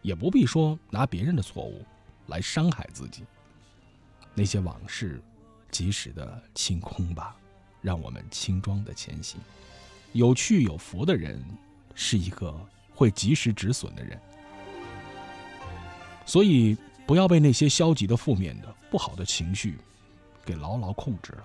[0.02, 1.84] 也不必说拿别人的错误
[2.26, 3.24] 来伤害自己。
[4.34, 5.22] 那些往事，
[5.70, 7.36] 及时的清空吧。
[7.80, 9.38] 让我们轻装的前行。
[10.14, 11.44] 有趣有福的人，
[11.94, 12.58] 是一个
[12.94, 14.18] 会及时止损的人。
[16.24, 16.74] 所以，
[17.06, 19.78] 不要被那些消极的、负面的、不好的情绪
[20.44, 21.44] 给牢牢控制了。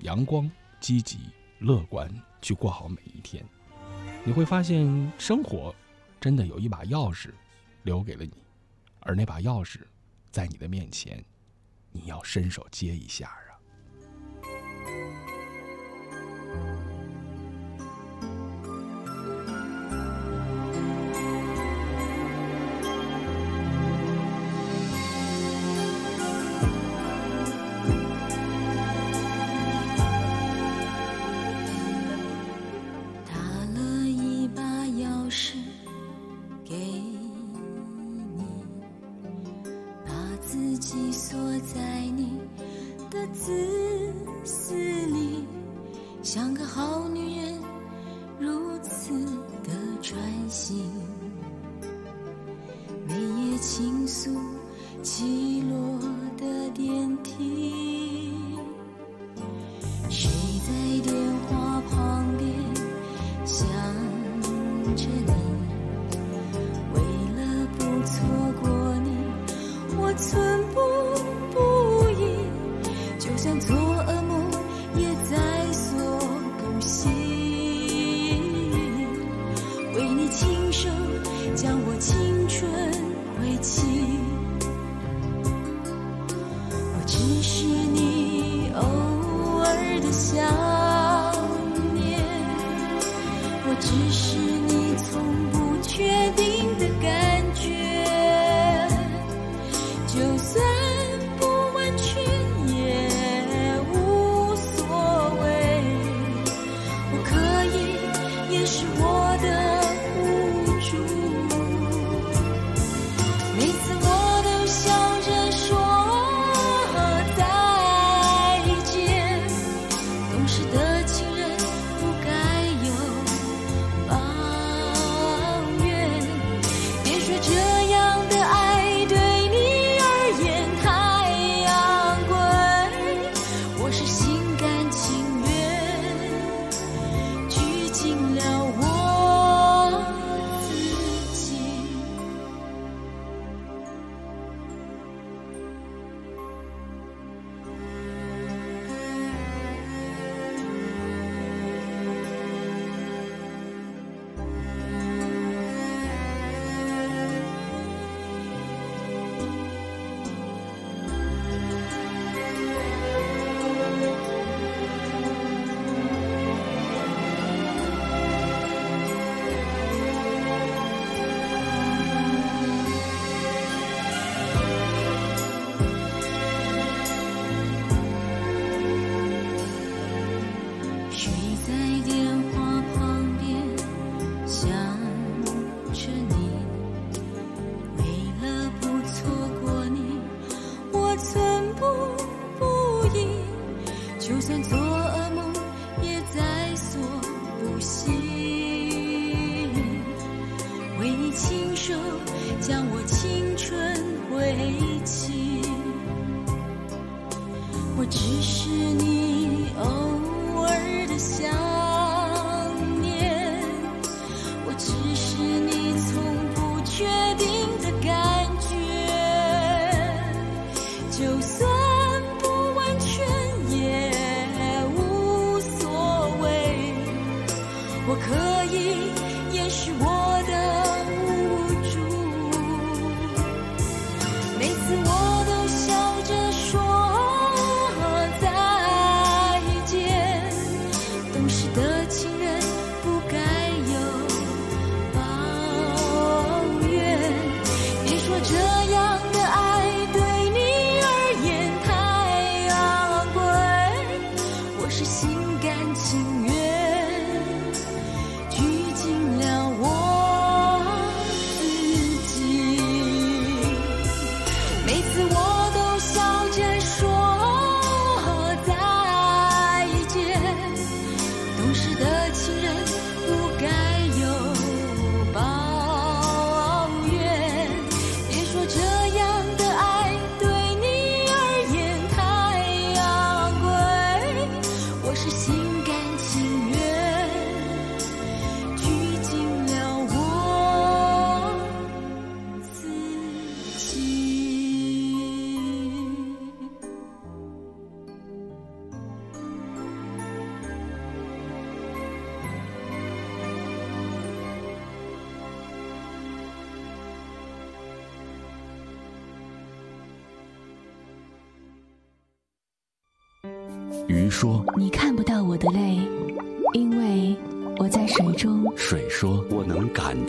[0.00, 0.50] 阳光、
[0.80, 1.18] 积极、
[1.60, 3.44] 乐观，去过好每一天。
[4.24, 5.74] 你会发现，生活
[6.20, 7.30] 真的有一把钥匙
[7.84, 8.32] 留给了你，
[9.00, 9.80] 而那把钥匙
[10.30, 11.24] 在你的面前，
[11.92, 13.51] 你要伸手接一下啊。
[41.12, 41.91] 所在。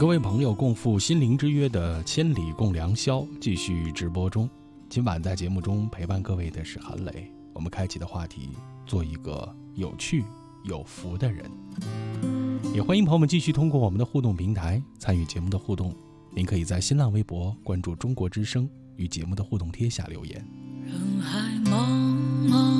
[0.00, 4.48] 各位朋友共赴心灵之约的《千里共良宵》继续直播中。
[4.88, 7.30] 今晚在节目中陪伴各位的是韩磊。
[7.52, 8.48] 我们开启的话题：
[8.86, 10.24] 做一个有趣、
[10.64, 11.44] 有福的人。
[12.72, 15.94] 也欢迎朋友们继续通过我们的互动平台参与节目的互动。
[16.34, 18.66] 您可以在新浪微博关注“中国之声”，
[18.96, 20.42] 与节目的互动贴下留言。
[20.86, 22.79] 人海茫茫，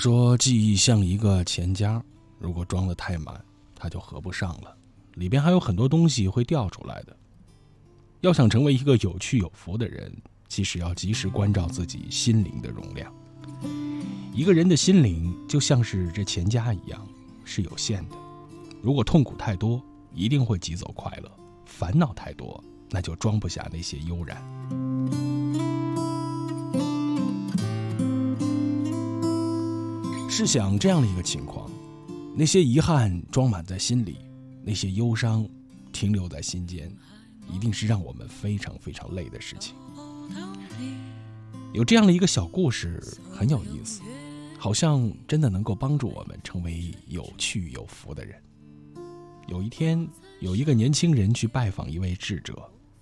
[0.00, 2.02] 说记忆像一个钱夹，
[2.38, 3.38] 如果装得太满，
[3.74, 4.74] 它就合不上了，
[5.16, 7.14] 里边还有很多东西会掉出来的。
[8.22, 10.10] 要想成为一个有趣有福的人，
[10.48, 13.12] 其实要及时关照自己心灵的容量。
[14.32, 17.06] 一个人的心灵就像是这钱夹一样，
[17.44, 18.16] 是有限的。
[18.80, 21.28] 如果痛苦太多，一定会挤走快乐；
[21.66, 25.39] 烦恼太多，那就装不下那些悠然。
[30.30, 31.68] 试想这样的一个情况：
[32.36, 34.16] 那些遗憾装满在心里，
[34.62, 35.46] 那些忧伤
[35.92, 36.88] 停留在心间，
[37.52, 39.74] 一定是让我们非常非常累的事情。
[41.72, 43.02] 有这样的一个小故事，
[43.32, 44.02] 很有意思，
[44.56, 48.40] 好像真的能够帮助我们成为有趣有福的人。
[49.48, 50.08] 有一天，
[50.38, 52.56] 有一个年轻人去拜访一位智者，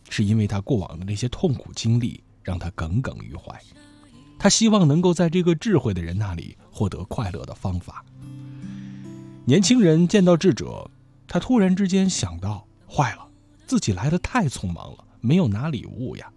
[0.08, 3.60] 是因为他过往的那些痛苦经历让他耿耿于怀，
[4.38, 8.04] 他希望能够在这个智慧的人那里获得快乐的方法。
[9.44, 10.88] 年轻人见到智者，
[11.26, 13.28] 他突然之间想到：坏了，
[13.66, 16.30] 自己来的太匆忙了，没有拿礼物呀。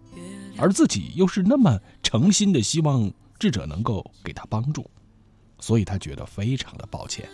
[0.58, 3.08] 而自己又是那么诚心的希望
[3.38, 4.90] 智者能够给他帮助，
[5.60, 7.28] 所以他觉得非常的抱歉。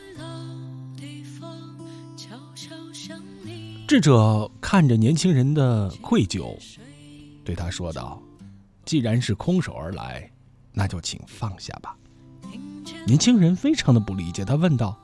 [3.86, 6.54] 智者看着年轻人的愧疚，
[7.42, 8.22] 对他说道
[8.84, 10.30] ：“既然是空手而来，
[10.72, 11.96] 那就请放下吧。”
[13.06, 14.96] 年轻人非常的不理解，他问道：“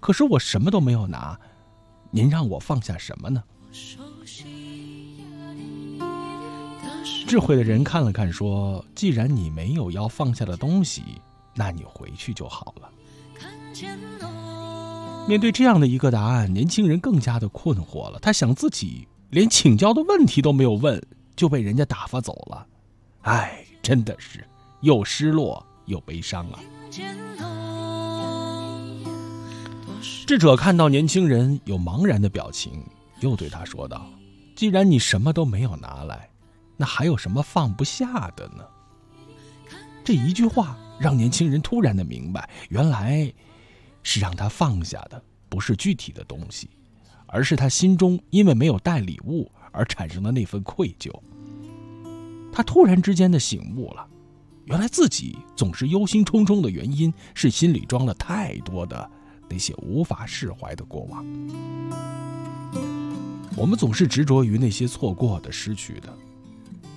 [0.00, 1.38] 可是我什么都没有拿，
[2.10, 3.42] 您让我放下什么呢？”
[7.26, 11.02] 智慧的人看了看，说：“既然你没有要放下的东西，
[11.54, 12.90] 那你回去就好了。”
[15.28, 18.18] 面对这样的一个答案，年轻人更加的困惑了。
[18.20, 21.02] 他想，自己连请教的问题都没有问，
[21.34, 22.64] 就被人家打发走了。
[23.22, 24.46] 哎，真的是
[24.82, 26.60] 又失落又悲伤啊！
[30.26, 32.84] 智者看到年轻人有茫然的表情，
[33.20, 34.06] 又对他说道
[34.56, 36.28] ：“既然你什么都没有拿来，
[36.76, 38.64] 那还有什么放不下的呢？”
[40.04, 43.32] 这一句话让年轻人突然的明白，原来。
[44.08, 46.70] 是让他放下的，不是具体的东西，
[47.26, 51.10] 而是他心中因为没有带礼物而产生的那份愧疚。
[52.52, 54.06] 他突然之间的醒悟了，
[54.66, 59.08] 原来自己总是忧心忡忡的原因是心里装了太多的
[59.48, 61.24] 那些无法释怀的过往。
[63.56, 66.12] 我们总是执着于那些错过的、失去的，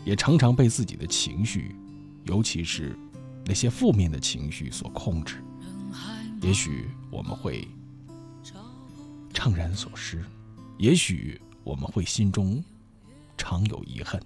[0.03, 1.75] 也常常被自己的情绪，
[2.25, 2.97] 尤其是
[3.45, 5.35] 那些负面的情绪所控制。
[6.41, 7.67] 也许我们会
[9.31, 10.25] 怅然所失，
[10.79, 12.63] 也许我们会心中
[13.37, 14.19] 常有遗恨，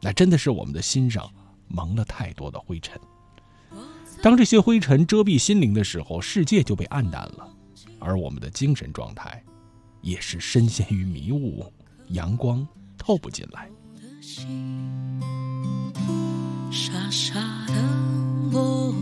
[0.00, 1.30] 那真的是我们的心上
[1.68, 3.00] 蒙了太多的灰尘。
[4.22, 7.48] 当这些灰尘遮蔽心灵的时候，世界就被暗淡了，
[7.98, 9.42] 而我们的精神状态
[10.00, 11.64] 也是深陷于迷雾，
[12.08, 12.66] 阳光
[12.96, 13.70] 透不进来。
[16.70, 17.34] 傻傻
[17.66, 17.74] 的
[18.52, 18.94] 我。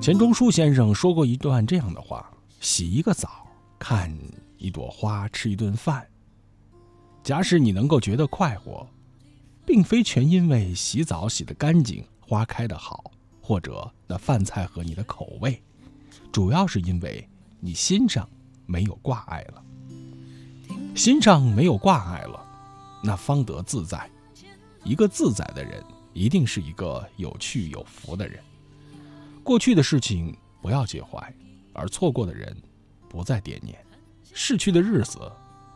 [0.00, 2.30] 钱钟书先生说过一段这样的话：
[2.60, 3.46] 洗一个澡，
[3.78, 4.10] 看
[4.56, 6.02] 一朵花，吃一顿饭。
[7.22, 8.88] 假使你能够觉得快活，
[9.68, 13.12] 并非全因为洗澡洗得干净，花开得好，
[13.42, 15.62] 或者那饭菜合你的口味，
[16.32, 17.28] 主要是因为
[17.60, 18.26] 你心上
[18.64, 19.62] 没有挂碍了。
[20.94, 22.42] 心上没有挂碍了，
[23.04, 24.10] 那方得自在。
[24.84, 25.84] 一个自在的人，
[26.14, 28.42] 一定是一个有趣有福的人。
[29.44, 31.30] 过去的事情不要介怀，
[31.74, 32.56] 而错过的人
[33.06, 33.78] 不再惦念，
[34.32, 35.30] 逝去的日子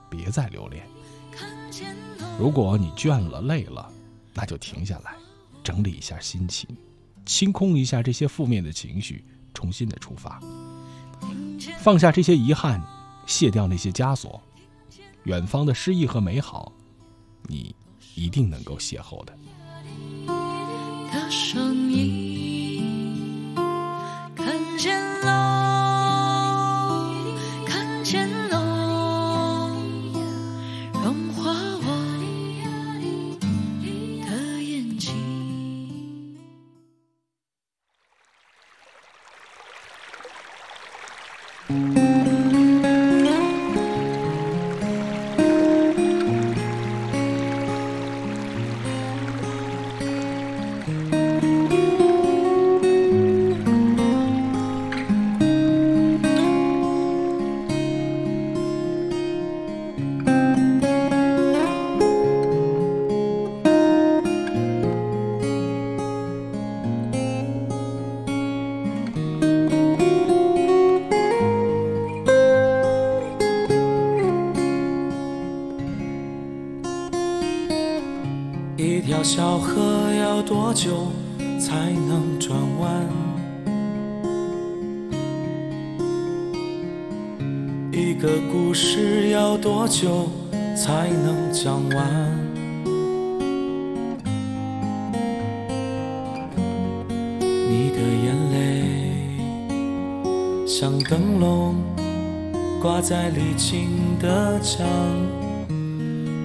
[0.08, 0.82] 别再留恋。
[2.38, 3.90] 如果你倦了累了
[4.34, 5.14] 那就停下来
[5.62, 6.68] 整理一下心情
[7.24, 10.40] 清空一下这些负面的情绪重新的出发。
[11.78, 12.82] 放下这些遗憾
[13.26, 14.40] 卸掉那些枷锁
[15.24, 16.72] 远方的诗意和美好
[17.44, 17.74] 你
[18.14, 19.36] 一定能够邂逅的。
[21.12, 23.54] 的声音
[24.34, 25.11] 看见
[87.94, 90.26] 一个故事要多久
[90.74, 92.08] 才能讲完？
[97.68, 98.56] 你的眼泪
[100.66, 101.74] 像灯笼
[102.80, 104.88] 挂在沥青的墙，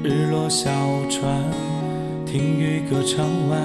[0.03, 0.69] 日落小
[1.09, 1.41] 船
[2.25, 3.57] 听雨歌唱完。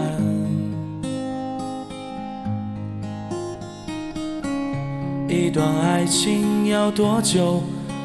[5.29, 7.63] 一段爱情要多久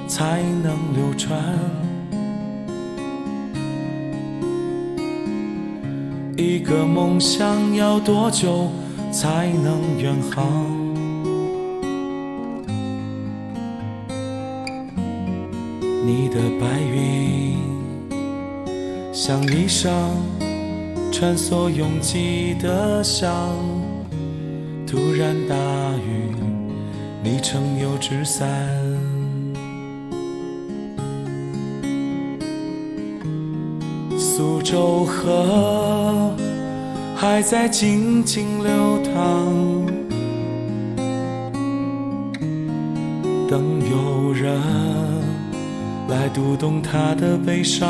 [0.08, 1.38] 才能流传？
[6.38, 8.70] 一个梦想要多久
[9.12, 10.46] 才能远航？
[16.06, 17.58] 你的白云
[19.12, 19.90] 像衣裳，
[21.12, 23.30] 穿梭拥挤的巷，
[24.86, 25.56] 突然大
[25.98, 26.34] 雨。
[27.24, 28.48] 你撑油纸伞，
[34.48, 36.34] 苏州河
[37.18, 39.86] 还在静静流淌，
[43.50, 44.58] 等有人
[46.08, 47.90] 来读懂他的悲伤。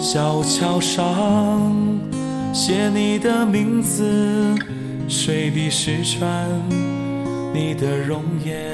[0.00, 1.60] 小桥上。
[2.54, 4.54] 写你的名字，
[5.08, 6.48] 水滴石穿
[7.52, 8.71] 你的容颜，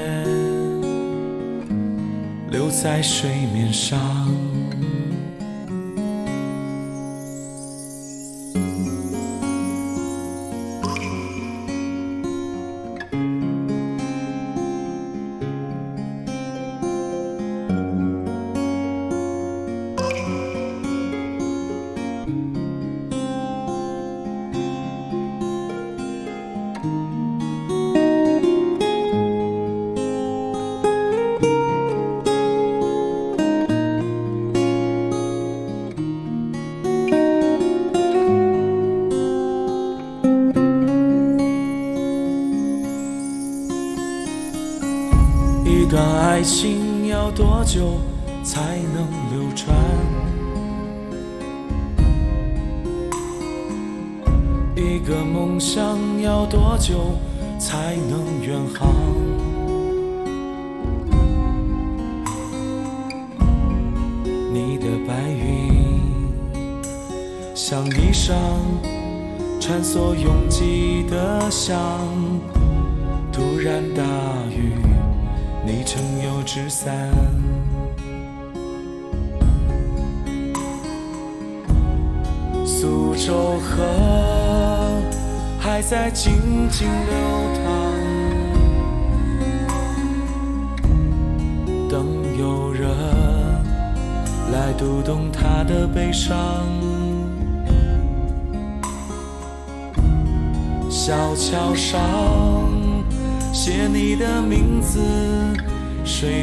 [2.51, 4.48] 留在水面上。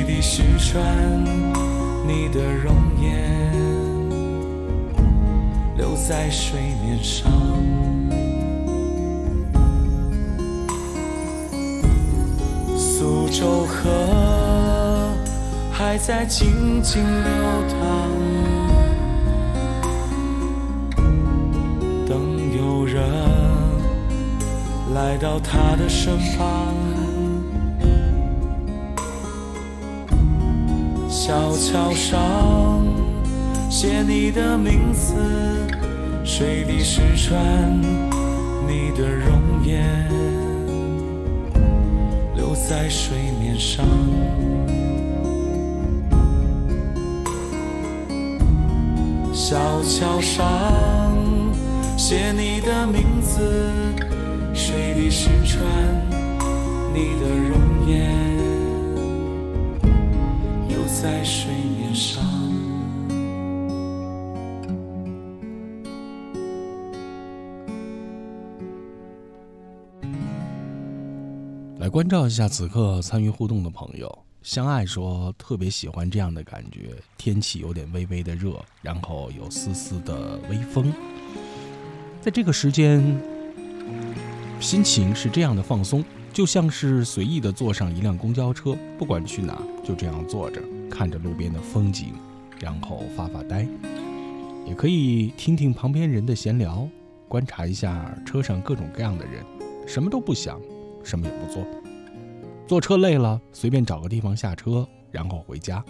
[0.06, 1.24] 水滴石穿
[2.06, 3.28] 你的容颜，
[5.76, 7.28] 留在水面上。
[12.78, 13.90] 苏州河
[15.72, 17.32] 还在静静流
[17.68, 18.08] 淌，
[22.06, 23.02] 等有人
[24.94, 27.05] 来到他的身旁。
[31.26, 32.86] 小桥上
[33.68, 35.12] 写你的名字，
[36.24, 37.82] 水滴石穿
[38.64, 40.08] 你的容颜，
[42.36, 43.84] 留在水面上。
[49.32, 50.46] 小桥上
[51.96, 53.68] 写你的名字，
[54.54, 55.60] 水滴石穿
[56.94, 58.45] 你的容颜。
[61.02, 62.24] 在水面上。
[71.78, 74.18] 来关照一下此刻参与互动的朋友。
[74.42, 80.90] 相爱说特别喜欢这样的感觉，天气有点微微的热，然后有丝丝的微风，
[82.22, 83.02] 在这个时间，
[84.60, 86.02] 心情是这样的放松。
[86.36, 90.60] 就像是随意的坐上一辆公交车，不管去哪，就这样坐着，
[90.90, 92.12] 看着路边的风景，
[92.60, 93.66] 然后发发呆。
[94.66, 96.86] 也可以听听旁边人的闲聊，
[97.26, 99.42] 观察一下车上各种各样的人，
[99.86, 100.60] 什么都不想，
[101.02, 101.66] 什么也不做。
[102.68, 105.82] 坐车累了，随便找个地方下车，然后回家。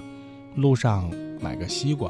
[0.55, 1.11] 路上
[1.41, 2.09] 买个西瓜，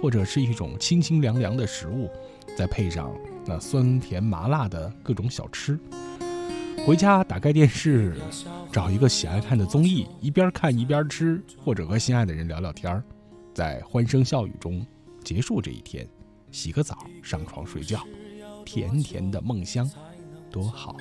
[0.00, 2.08] 或者是一种清清凉凉的食物，
[2.56, 5.78] 再配上那酸甜麻辣的各种小吃。
[6.86, 8.14] 回家打开电视，
[8.70, 13.02] 找一个喜爱看的综艺，一边看一边吃，或者和心爱的人聊聊天儿，
[13.54, 14.86] 在欢声笑语中
[15.24, 16.06] 结束这一天。
[16.50, 18.06] 洗个澡，上床睡觉，
[18.66, 19.90] 甜甜的梦乡，
[20.50, 20.94] 多好。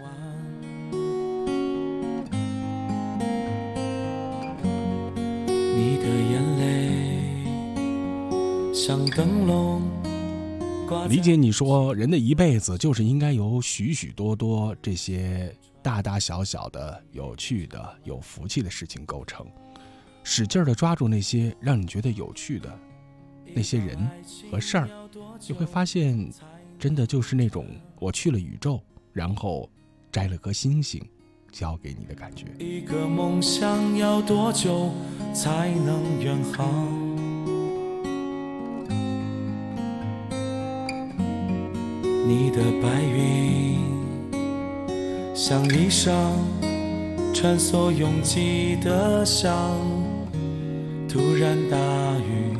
[5.75, 7.43] 你的眼泪
[8.73, 9.81] 像灯笼。
[11.09, 15.53] 理解你说，人的一辈子就是应该有许许多多这些
[15.83, 19.45] 大大小小的、有趣的、有福气的事情构成。
[20.23, 22.79] 使劲的抓住那些让你觉得有趣的
[23.53, 24.09] 那些人
[24.49, 24.87] 和事儿，
[25.45, 26.31] 你会发现，
[26.79, 27.67] 真的就是那种
[27.99, 28.81] 我去了宇宙，
[29.11, 29.69] 然后
[30.09, 31.05] 摘了颗星星，
[31.51, 32.45] 交给你的感觉。
[32.57, 34.91] 一个梦想要多久
[35.35, 36.63] 才能圆好？
[42.25, 43.92] 你的白云
[45.35, 46.11] 像衣裳，
[47.33, 49.51] 穿梭拥挤的巷。
[51.09, 51.77] 突然大
[52.19, 52.55] 雨，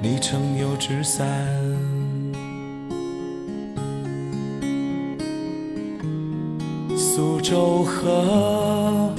[0.00, 1.26] 你撑油纸伞。
[6.96, 9.12] 苏州河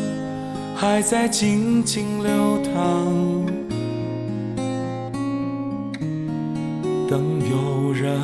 [0.73, 3.45] 还在静静流淌，
[7.09, 8.17] 等有人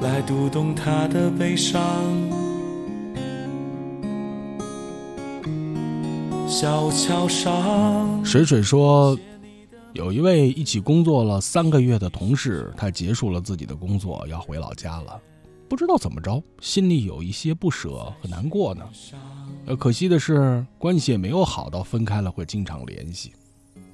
[0.00, 1.82] 来读懂他的悲伤。
[6.56, 9.18] 小桥上，水水说，
[9.92, 15.20] 有一位一起工作了三个月的同事，他结束了自己的工作，要回老家了。
[15.68, 17.90] 不知道怎么着，心里有一些不舍
[18.20, 18.84] 和难过呢。
[19.66, 23.32] 呃，可惜的是，关系也没有好到分开了会经常联系。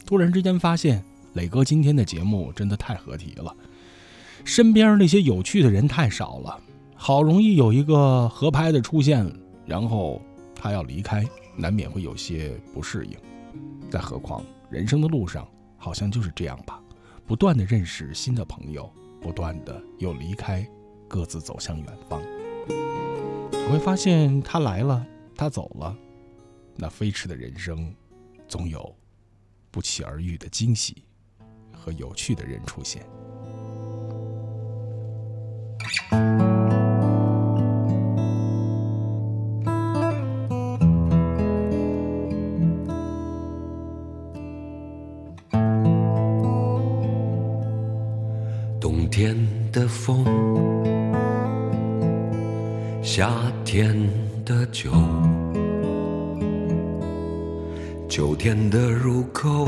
[0.04, 3.56] 突然之间发现，磊哥今天的节目真的太合体了。
[4.44, 6.60] 身边那些有趣的人太少了，
[6.94, 9.26] 好容易有一个合拍的出现，
[9.64, 10.20] 然后
[10.54, 11.26] 他要离开。
[11.60, 13.18] 难免会有些不适应，
[13.90, 15.46] 再何况人生的路上
[15.76, 16.82] 好像就是这样吧，
[17.26, 20.66] 不断的认识新的朋友，不断的又离开，
[21.06, 22.22] 各自走向远方。
[23.52, 25.06] 你会发现他来了，
[25.36, 25.94] 他走了，
[26.76, 27.94] 那飞驰的人生，
[28.48, 28.96] 总有
[29.70, 31.04] 不期而遇的惊喜
[31.72, 33.04] 和有趣的人出现。
[53.72, 53.96] 天
[54.44, 54.90] 的酒，
[58.08, 59.64] 秋天的入口，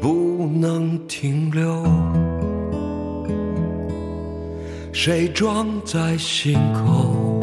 [0.00, 1.84] 不能停留。
[4.92, 7.40] 谁装在心口，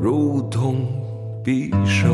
[0.00, 0.76] 如同
[1.44, 2.06] 匕首，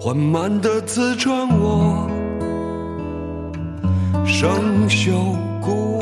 [0.00, 2.10] 缓慢的刺穿我。
[4.26, 5.12] 生锈
[5.60, 6.00] 骨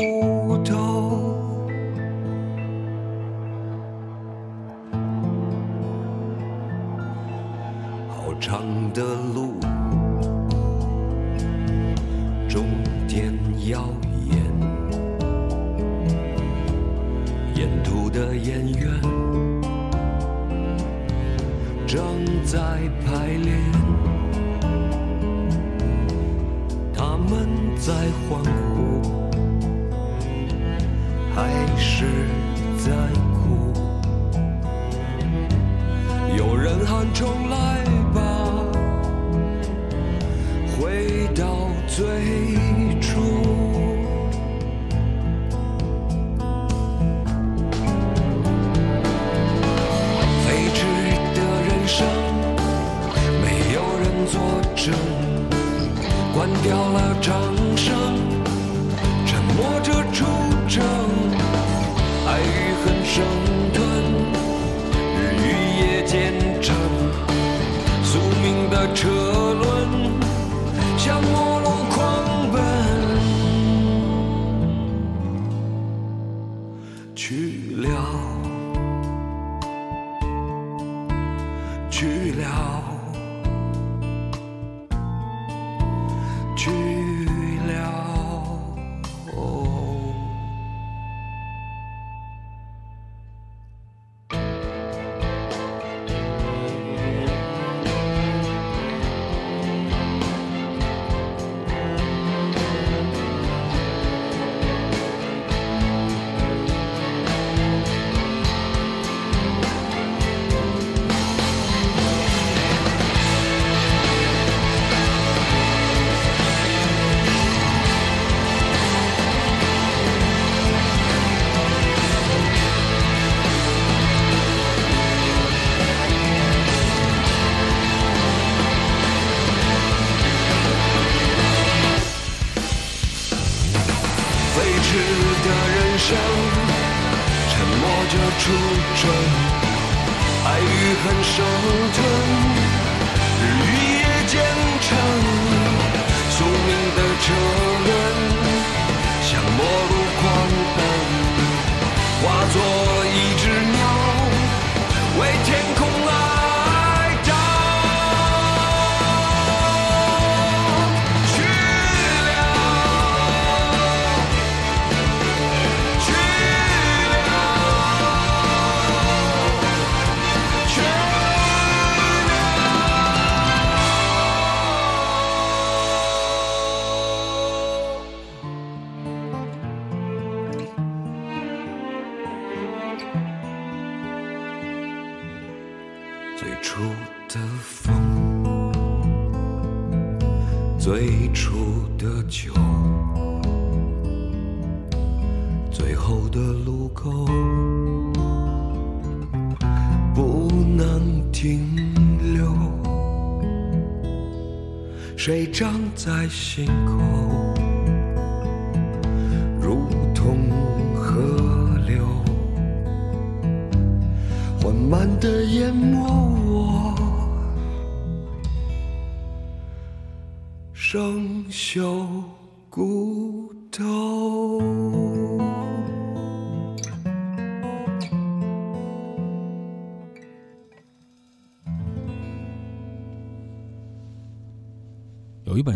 [205.25, 206.99] 谁长在心口，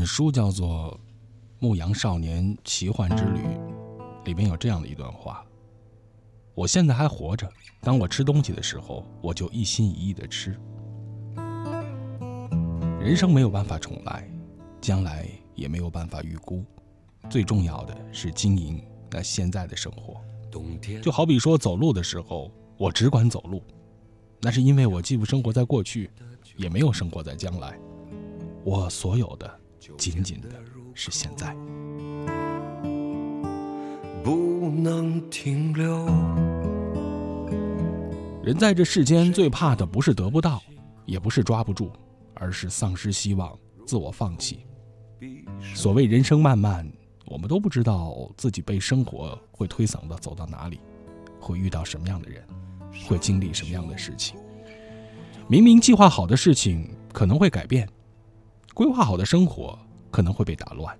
[0.07, 0.97] 书叫做
[1.59, 3.41] 《牧羊少年奇幻之旅》，
[4.23, 5.45] 里面有这样的一段话：
[6.55, 7.47] 我现在还活着，
[7.81, 10.57] 当我吃东西的时候，我就一心一意的吃。
[13.01, 14.27] 人生没有办法重来，
[14.79, 16.63] 将来也没有办法预估，
[17.29, 18.81] 最重要的是经营
[19.11, 20.21] 那现在的生活。
[21.03, 23.61] 就好比说走路的时候，我只管走路，
[24.41, 26.09] 那是因为我既不生活在过去，
[26.55, 27.77] 也没有生活在将来，
[28.63, 29.59] 我所有的
[29.97, 30.49] 仅仅的
[30.93, 31.55] 是现在。
[34.23, 36.05] 不能停留。
[38.43, 40.61] 人在这世间最怕的不是得不到，
[41.05, 41.91] 也不是抓不住，
[42.33, 44.65] 而是丧失希望，自我放弃。
[45.73, 46.89] 所谓人生漫漫，
[47.25, 50.79] 我们都不知道自己被生活会推搡的走到哪里，
[51.39, 52.43] 会遇到什么样的人，
[53.05, 54.37] 会经历什么样的事情。
[55.47, 57.87] 明明计划好的事情可能会改变，
[58.77, 59.75] 规划好的生活
[60.11, 60.95] 可能会被打乱，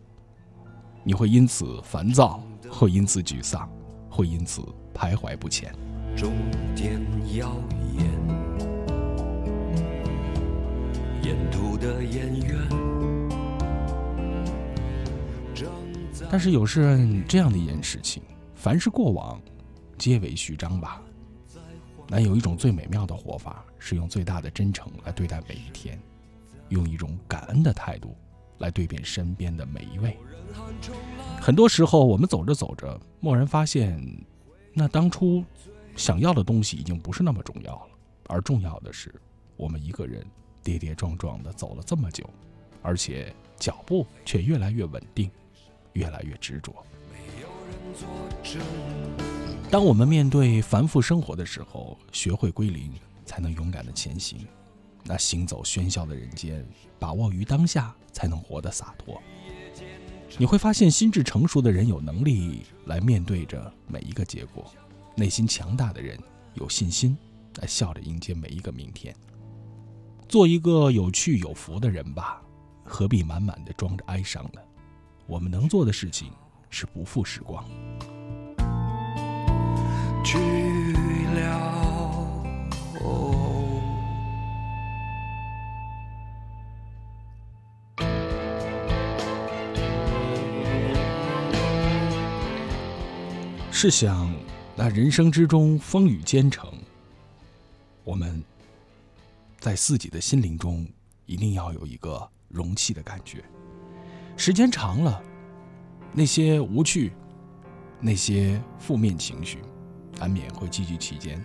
[1.03, 3.69] 你会因此烦躁，会因此沮丧，
[4.09, 4.63] 会因此
[4.95, 5.71] 徘徊不前。
[6.15, 6.33] 终
[6.75, 6.99] 点
[7.35, 7.55] 耀
[7.93, 8.03] 眼，
[11.21, 12.67] 沿途的演员。
[16.31, 18.23] 但是有时这样的一件事情，
[18.55, 19.39] 凡是过往，
[19.99, 20.99] 皆为序章吧。
[22.07, 26.01] 那有一种最美妙的活法，是用最大的真诚来对待每一天，
[26.69, 28.15] 用一种感恩的态度
[28.59, 30.17] 来对遍身边的每一位。
[31.39, 34.01] 很多时候，我们走着走着，蓦然发现，
[34.73, 35.43] 那当初
[35.95, 37.89] 想要的东西已经不是那么重要了，
[38.27, 39.13] 而重要的是，
[39.55, 40.25] 我们一个人
[40.63, 42.27] 跌跌撞撞的走了这么久，
[42.81, 45.29] 而且脚步却越来越稳定，
[45.93, 46.73] 越来越执着。
[49.69, 52.91] 当我们面对繁复生活的时候，学会归零，
[53.25, 54.47] 才能勇敢的前行。
[55.09, 56.67] 那行走喧嚣的人间，
[56.99, 59.19] 把握于当下，才能活得洒脱。
[60.37, 64.65] 你会发现，心智成熟的人有能力来面对着每一个结果；
[65.15, 66.19] 内心强大的人
[66.55, 67.17] 有信心
[67.61, 69.15] 来笑着迎接每一个明天。
[70.27, 72.41] 做一个有趣有福的人吧，
[72.83, 74.59] 何必满满的装着哀伤呢？
[75.25, 76.29] 我们能做的事情
[76.69, 77.63] 是不负时光。
[93.79, 94.33] 试想，
[94.75, 96.67] 那人生之中风雨兼程，
[98.03, 98.43] 我们
[99.59, 100.83] 在自己的心灵中
[101.27, 103.45] 一定要有一个容器的感觉。
[104.35, 105.21] 时间长了，
[106.11, 107.13] 那些无趣、
[108.01, 109.59] 那些负面情绪，
[110.17, 111.39] 难免会积聚其间。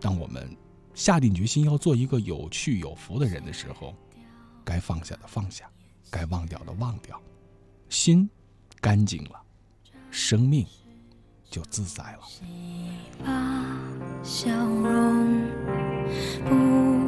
[0.00, 0.56] 当我们
[0.94, 3.96] 下定决心要做一个有趣有福的人的时候，
[4.64, 5.68] 该放下的放下，
[6.08, 7.20] 该忘掉的忘掉，
[7.88, 8.30] 心
[8.80, 9.42] 干净了，
[10.12, 10.64] 生命
[11.56, 12.18] 就自在了。
[13.24, 13.32] 把
[14.22, 15.40] 笑容，
[16.44, 16.54] 不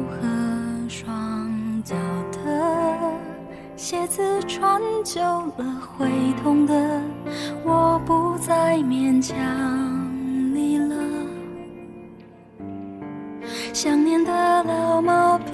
[0.09, 1.95] 和双脚
[2.31, 2.97] 的
[3.75, 5.63] 鞋子穿久了
[5.95, 6.09] 会
[6.41, 6.99] 痛的，
[7.63, 9.37] 我不再勉强
[10.51, 10.95] 你了。
[13.71, 15.53] 想念的老毛病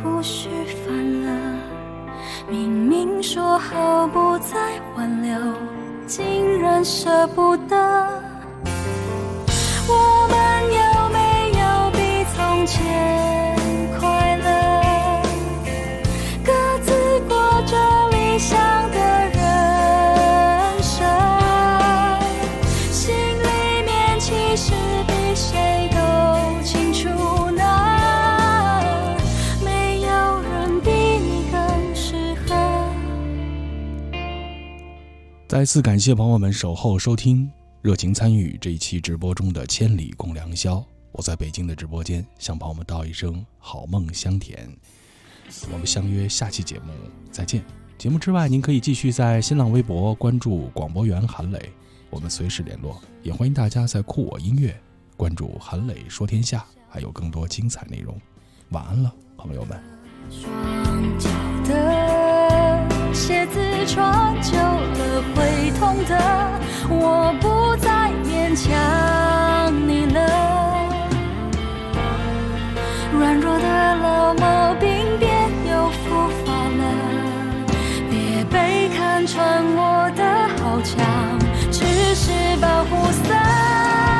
[0.00, 0.48] 不许
[0.86, 1.58] 犯了，
[2.48, 5.36] 明明说好不再挽留，
[6.14, 7.74] 竟然舍不得。
[9.88, 11.18] 我们有没
[11.58, 11.98] 有比
[12.34, 13.21] 从前
[35.52, 37.46] 再次感谢朋友们守候收听、
[37.82, 40.76] 热情参与这一期直播中的《千里共良宵》。
[41.10, 44.66] 我在北京的直播间向朋友们道一声好梦香甜。
[45.70, 46.90] 我们相约下期节目
[47.30, 47.62] 再见。
[47.98, 51.70] 节目之外，您可以继续在新浪微博关注广播员韩磊，
[52.08, 52.98] 我们随时联络。
[53.22, 54.74] 也欢迎大家在酷我音乐
[55.18, 58.18] 关注韩磊说天下，还有更多精彩内容。
[58.70, 59.78] 晚安了，朋友们。
[60.30, 60.50] 双
[61.18, 61.28] 脚
[61.68, 65.01] 的鞋子穿久了
[65.34, 66.16] 会痛的，
[66.88, 68.68] 我不再勉强
[69.88, 70.18] 你了。
[73.18, 74.88] 软弱的老毛病
[75.18, 75.28] 别
[75.70, 76.82] 又复发了，
[78.10, 80.22] 别被看穿我的
[80.58, 80.98] 好强，
[81.70, 81.84] 只
[82.14, 84.11] 是保护色。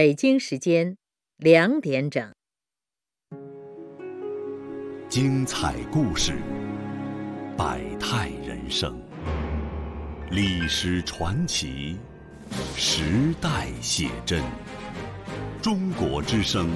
[0.00, 0.96] 北京时间
[1.36, 2.32] 两点整。
[5.10, 6.38] 精彩故事，
[7.54, 8.98] 百态人生，
[10.30, 11.98] 历史传奇，
[12.74, 14.42] 时代写真。
[15.60, 16.70] 中国之声，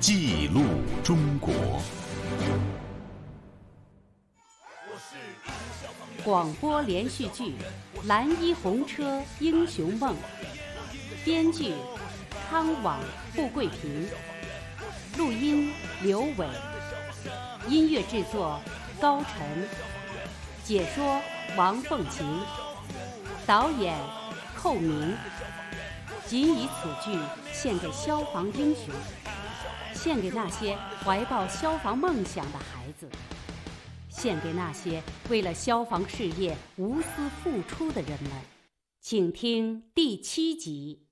[0.00, 0.64] 记录
[1.04, 1.54] 中国。
[6.24, 7.44] 广播连续剧
[8.08, 10.16] 《蓝衣红车英雄梦》，
[11.24, 11.74] 编剧
[12.50, 12.98] 康网、
[13.32, 14.08] 付桂平，
[15.16, 15.72] 录音
[16.02, 16.48] 刘伟，
[17.68, 18.60] 音乐制作
[19.00, 19.68] 高晨，
[20.64, 21.20] 解说
[21.56, 22.26] 王凤琴，
[23.46, 23.96] 导演
[24.56, 25.16] 寇明。
[26.26, 27.16] 仅以此剧
[27.52, 28.92] 献给消防英雄，
[29.94, 33.08] 献给那些怀抱消防梦想的孩子。
[34.08, 37.06] 献给那些为了消防事业无私
[37.44, 38.32] 付出的人们，
[39.00, 41.06] 请听第七集。